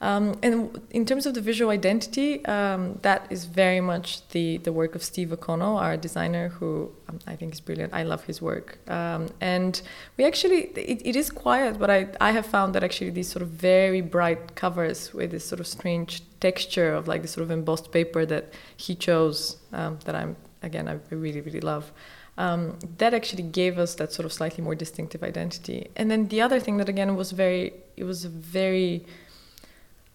um, 0.03 0.35
and 0.43 0.81
in 0.91 1.05
terms 1.05 1.27
of 1.27 1.35
the 1.35 1.43
visual 1.43 1.71
identity, 1.71 2.43
um, 2.47 2.99
that 3.03 3.27
is 3.29 3.45
very 3.45 3.83
much 3.83 4.27
the, 4.29 4.57
the 4.59 4.73
work 4.73 4.95
of 4.95 5.03
Steve 5.03 5.31
O'Connell, 5.31 5.77
our 5.77 5.99
designer, 5.99 6.49
who 6.49 6.91
um, 7.09 7.19
I 7.27 7.37
think 7.37 7.53
is 7.53 7.61
brilliant. 7.61 7.93
I 7.93 8.05
love 8.05 8.25
his 8.25 8.41
work. 8.41 8.79
Um, 8.89 9.29
and 9.43 9.83
we 10.17 10.25
actually, 10.25 10.69
it, 10.75 11.03
it 11.05 11.17
is 11.17 11.31
quiet, 11.31 11.79
but 11.79 11.91
I, 11.91 12.09
I 12.19 12.31
have 12.31 12.47
found 12.47 12.75
that 12.75 12.83
actually 12.83 13.11
these 13.11 13.29
sort 13.29 13.43
of 13.43 13.49
very 13.49 14.01
bright 14.01 14.55
covers 14.55 15.13
with 15.13 15.33
this 15.33 15.45
sort 15.45 15.61
of 15.61 15.67
strange 15.67 16.23
texture 16.41 16.95
of 16.95 17.07
like 17.07 17.21
this 17.21 17.33
sort 17.33 17.45
of 17.45 17.51
embossed 17.51 17.93
paper 17.93 18.25
that 18.25 18.55
he 18.79 18.95
chose, 18.95 19.59
um, 19.75 19.99
that 20.07 20.15
I'm, 20.15 20.35
again, 20.63 20.89
I 20.89 20.99
really, 21.11 21.43
really 21.43 21.61
love. 21.61 21.93
Um, 22.39 22.79
that 22.97 23.13
actually 23.13 23.43
gave 23.43 23.79
us 23.79 23.97
that 23.97 24.15
sort 24.15 24.25
of 24.25 24.33
slightly 24.33 24.65
more 24.65 24.75
distinctive 24.75 25.23
identity. 25.23 25.91
And 25.95 26.11
then 26.11 26.29
the 26.29 26.41
other 26.41 26.59
thing 26.59 26.79
that 26.79 26.89
again 26.89 27.15
was 27.17 27.33
very, 27.33 27.75
it 27.99 28.05
was 28.05 28.25
very 28.25 29.05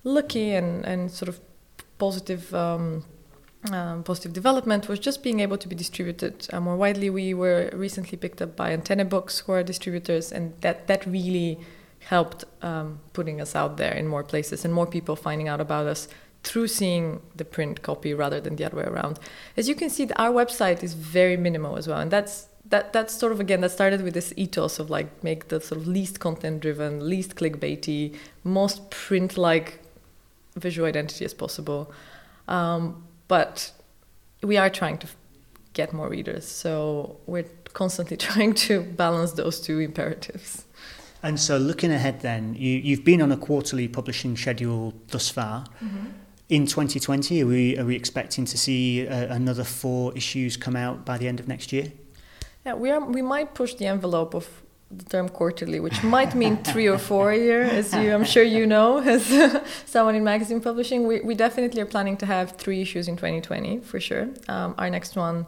lucky 0.06 0.54
and, 0.54 0.86
and 0.86 1.12
sort 1.12 1.28
of 1.28 1.42
positive 1.98 2.54
um, 2.54 3.04
um, 3.72 4.04
positive 4.04 4.32
development 4.32 4.88
was 4.88 5.00
just 5.00 5.24
being 5.24 5.40
able 5.40 5.58
to 5.58 5.68
be 5.68 5.76
distributed 5.76 6.48
uh, 6.54 6.60
more 6.62 6.76
widely. 6.76 7.10
We 7.10 7.34
were 7.34 7.70
recently 7.74 8.18
picked 8.18 8.42
up 8.42 8.56
by 8.56 8.72
Antenne 8.72 9.10
Books, 9.10 9.40
who 9.40 9.54
are 9.54 9.64
distributors, 9.64 10.32
and 10.32 10.54
that 10.62 10.88
that 10.88 11.06
really 11.06 11.60
helped 12.00 12.46
um, 12.62 13.00
putting 13.14 13.42
us 13.42 13.56
out 13.56 13.78
there 13.78 13.94
in 13.94 14.08
more 14.08 14.24
places 14.24 14.64
and 14.64 14.74
more 14.74 14.86
people 14.86 15.16
finding 15.16 15.48
out 15.48 15.60
about 15.60 15.88
us 15.88 16.08
through 16.44 16.68
seeing 16.68 17.22
the 17.36 17.44
print 17.44 17.82
copy 17.82 18.14
rather 18.14 18.40
than 18.40 18.56
the 18.56 18.64
other 18.64 18.78
way 18.78 18.84
around. 18.84 19.20
As 19.58 19.68
you 19.68 19.74
can 19.74 19.90
see, 19.90 20.08
our 20.16 20.30
website 20.32 20.84
is 20.84 20.94
very 20.94 21.36
minimal 21.36 21.76
as 21.76 21.88
well, 21.88 22.00
and 22.00 22.12
that's 22.12 22.48
that 22.68 22.94
that's 22.94 23.16
sort 23.16 23.32
of 23.32 23.40
again 23.40 23.62
that 23.62 23.72
started 23.72 24.04
with 24.04 24.14
this 24.14 24.34
ethos 24.36 24.80
of 24.80 24.90
like 24.90 25.24
make 25.24 25.48
the 25.48 25.60
sort 25.60 25.82
of 25.82 25.88
least 25.88 26.20
content 26.20 26.62
driven, 26.62 27.10
least 27.10 27.36
clickbaity, 27.36 28.16
most 28.44 28.92
print 28.92 29.38
like 29.38 29.80
visual 30.56 30.88
identity 30.88 31.26
as 31.26 31.34
possible. 31.34 31.92
Um, 32.48 33.04
but 33.28 33.72
we 34.42 34.58
are 34.58 34.70
trying 34.70 34.98
to 35.00 35.08
get 35.74 35.94
more 35.94 36.10
readers, 36.10 36.48
so 36.48 37.18
we're 37.26 37.50
constantly 37.74 38.18
trying 38.30 38.54
to 38.54 38.82
balance 38.82 39.34
those 39.34 39.60
two 39.60 39.80
imperatives. 39.80 40.66
And 41.24 41.40
so, 41.40 41.58
looking 41.58 41.92
ahead, 41.92 42.22
then 42.22 42.56
you, 42.56 42.78
you've 42.78 43.04
been 43.04 43.22
on 43.22 43.32
a 43.32 43.38
quarterly 43.38 43.88
publishing 43.88 44.38
schedule 44.38 44.94
thus 45.08 45.30
far. 45.30 45.66
Mm-hmm. 45.84 46.06
In 46.50 46.68
2020, 46.68 47.42
are 47.42 47.48
we 47.48 47.78
are 47.80 47.86
we 47.86 47.96
expecting 47.96 48.46
to 48.46 48.58
see 48.58 49.08
uh, 49.08 49.34
another 49.34 49.64
four 49.64 50.16
issues 50.16 50.56
come 50.56 50.76
out 50.76 51.04
by 51.04 51.18
the 51.18 51.28
end 51.28 51.40
of 51.40 51.48
next 51.48 51.74
year? 51.74 51.92
Yeah, 52.64 52.76
we 52.76 52.92
are. 52.92 53.04
We 53.04 53.24
might 53.24 53.56
push 53.56 53.74
the 53.74 53.88
envelope 53.88 54.36
of 54.36 54.48
the 54.92 55.04
term 55.06 55.30
quarterly, 55.30 55.80
which 55.80 56.04
might 56.04 56.36
mean 56.36 56.58
three 56.58 56.88
or 56.88 56.98
four 56.98 57.32
a 57.32 57.38
year, 57.38 57.64
as 57.64 57.94
you, 57.94 58.14
I'm 58.14 58.24
sure 58.24 58.44
you 58.44 58.66
know, 58.68 58.98
as 59.16 59.26
someone 59.86 60.16
in 60.16 60.24
magazine 60.24 60.62
publishing. 60.62 61.08
We, 61.08 61.22
we 61.22 61.36
definitely 61.36 61.82
are 61.82 61.86
planning 61.86 62.18
to 62.18 62.26
have 62.26 62.52
three 62.52 62.82
issues 62.82 63.08
in 63.08 63.16
2020 63.16 63.80
for 63.80 64.00
sure. 64.00 64.30
Um, 64.48 64.76
our 64.78 64.90
next 64.90 65.16
one, 65.16 65.46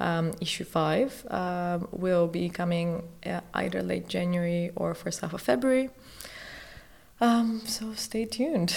um, 0.00 0.32
issue 0.40 0.64
five, 0.64 1.24
um, 1.30 1.88
will 1.92 2.26
be 2.26 2.48
coming 2.48 3.02
uh, 3.24 3.40
either 3.54 3.82
late 3.82 4.08
January 4.08 4.72
or 4.74 4.94
first 4.94 5.20
half 5.20 5.32
of 5.32 5.40
February. 5.40 5.90
Um, 7.20 7.60
so 7.66 7.92
stay 7.94 8.24
tuned. 8.24 8.76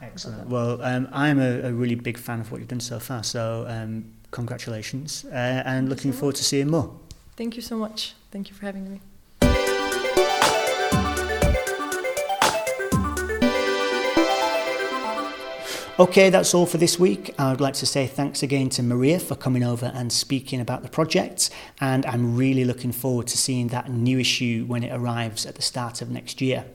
Excellent. 0.00 0.48
Well, 0.48 0.80
um, 0.82 1.08
I'm 1.12 1.38
a, 1.38 1.68
a, 1.68 1.72
really 1.72 1.96
big 1.96 2.18
fan 2.18 2.40
of 2.40 2.52
what 2.52 2.60
you've 2.60 2.68
done 2.68 2.80
so 2.80 2.98
far. 2.98 3.24
So 3.24 3.66
um, 3.68 4.04
congratulations, 4.30 5.24
uh, 5.26 5.62
and 5.66 5.88
looking 5.88 6.12
so 6.12 6.18
forward 6.18 6.36
to 6.36 6.44
seeing 6.44 6.70
more. 6.70 6.94
Thank 7.36 7.56
you 7.56 7.62
so 7.62 7.76
much. 7.76 8.14
Thank 8.30 8.48
you 8.48 8.54
for 8.54 8.64
having 8.64 8.90
me. 8.90 9.00
Okay, 16.00 16.30
that's 16.30 16.54
all 16.54 16.64
for 16.64 16.78
this 16.78 16.96
week. 16.96 17.34
I 17.40 17.50
would 17.50 17.60
like 17.60 17.74
to 17.74 17.86
say 17.86 18.06
thanks 18.06 18.44
again 18.44 18.68
to 18.70 18.84
Maria 18.84 19.18
for 19.18 19.34
coming 19.34 19.64
over 19.64 19.90
and 19.92 20.12
speaking 20.12 20.60
about 20.60 20.84
the 20.84 20.88
project, 20.88 21.50
and 21.80 22.06
I'm 22.06 22.36
really 22.36 22.64
looking 22.64 22.92
forward 22.92 23.26
to 23.26 23.36
seeing 23.36 23.66
that 23.68 23.90
new 23.90 24.20
issue 24.20 24.64
when 24.68 24.84
it 24.84 24.92
arrives 24.92 25.44
at 25.44 25.56
the 25.56 25.62
start 25.62 26.00
of 26.00 26.08
next 26.08 26.40
year. 26.40 26.66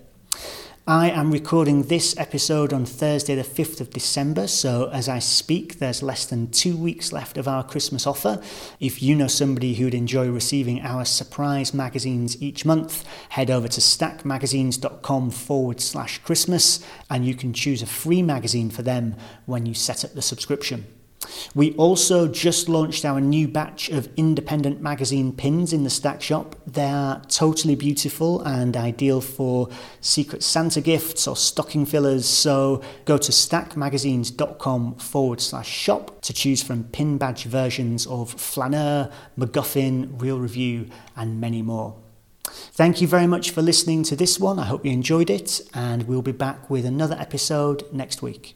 I 0.85 1.11
am 1.11 1.31
recording 1.31 1.83
this 1.83 2.13
episode 2.17 2.73
on 2.73 2.85
Thursday, 2.85 3.35
the 3.35 3.43
5th 3.43 3.79
of 3.79 3.91
December, 3.91 4.47
so 4.47 4.89
as 4.89 5.07
I 5.07 5.19
speak, 5.19 5.79
there's 5.79 6.03
less 6.03 6.25
than 6.25 6.51
two 6.51 6.75
weeks 6.75 7.13
left 7.13 7.37
of 7.37 7.47
our 7.47 7.63
Christmas 7.63 8.05
offer. 8.05 8.41
If 8.81 9.01
you 9.01 9.15
know 9.15 9.27
somebody 9.27 9.75
who'd 9.75 9.93
enjoy 9.93 10.27
receiving 10.27 10.81
our 10.81 11.05
surprise 11.05 11.73
magazines 11.73 12.41
each 12.41 12.65
month, 12.65 13.05
head 13.29 13.49
over 13.49 13.69
to 13.69 13.79
stackmagazines.com 13.79 15.31
forward 15.31 15.79
slash 15.79 16.17
Christmas 16.17 16.85
and 17.09 17.25
you 17.25 17.33
can 17.33 17.53
choose 17.53 17.81
a 17.81 17.85
free 17.85 18.21
magazine 18.21 18.69
for 18.69 18.81
them 18.81 19.15
when 19.45 19.65
you 19.65 19.73
set 19.73 20.03
up 20.03 20.15
the 20.15 20.21
subscription. 20.21 20.85
We 21.55 21.73
also 21.73 22.27
just 22.27 22.69
launched 22.69 23.05
our 23.05 23.21
new 23.21 23.47
batch 23.47 23.89
of 23.89 24.09
independent 24.17 24.81
magazine 24.81 25.33
pins 25.33 25.73
in 25.73 25.83
the 25.83 25.89
Stack 25.89 26.21
shop. 26.21 26.55
They 26.65 26.85
are 26.85 27.21
totally 27.27 27.75
beautiful 27.75 28.41
and 28.41 28.75
ideal 28.75 29.21
for 29.21 29.69
Secret 30.01 30.43
Santa 30.43 30.81
gifts 30.81 31.27
or 31.27 31.35
stocking 31.35 31.85
fillers. 31.85 32.25
So 32.25 32.81
go 33.05 33.17
to 33.17 33.31
stackmagazines.com 33.31 34.95
forward 34.95 35.41
slash 35.41 35.69
shop 35.69 36.21
to 36.21 36.33
choose 36.33 36.63
from 36.63 36.85
pin 36.85 37.17
badge 37.17 37.43
versions 37.45 38.05
of 38.07 38.31
Flaneur, 38.31 39.11
MacGuffin, 39.37 40.21
Real 40.21 40.39
Review, 40.39 40.89
and 41.15 41.39
many 41.39 41.61
more. 41.61 41.95
Thank 42.45 43.01
you 43.01 43.07
very 43.07 43.27
much 43.27 43.51
for 43.51 43.61
listening 43.61 44.03
to 44.03 44.15
this 44.15 44.39
one. 44.39 44.59
I 44.59 44.65
hope 44.65 44.85
you 44.85 44.91
enjoyed 44.91 45.29
it, 45.29 45.61
and 45.73 46.03
we'll 46.03 46.21
be 46.21 46.31
back 46.31 46.69
with 46.69 46.85
another 46.85 47.15
episode 47.19 47.83
next 47.91 48.21
week. 48.21 48.55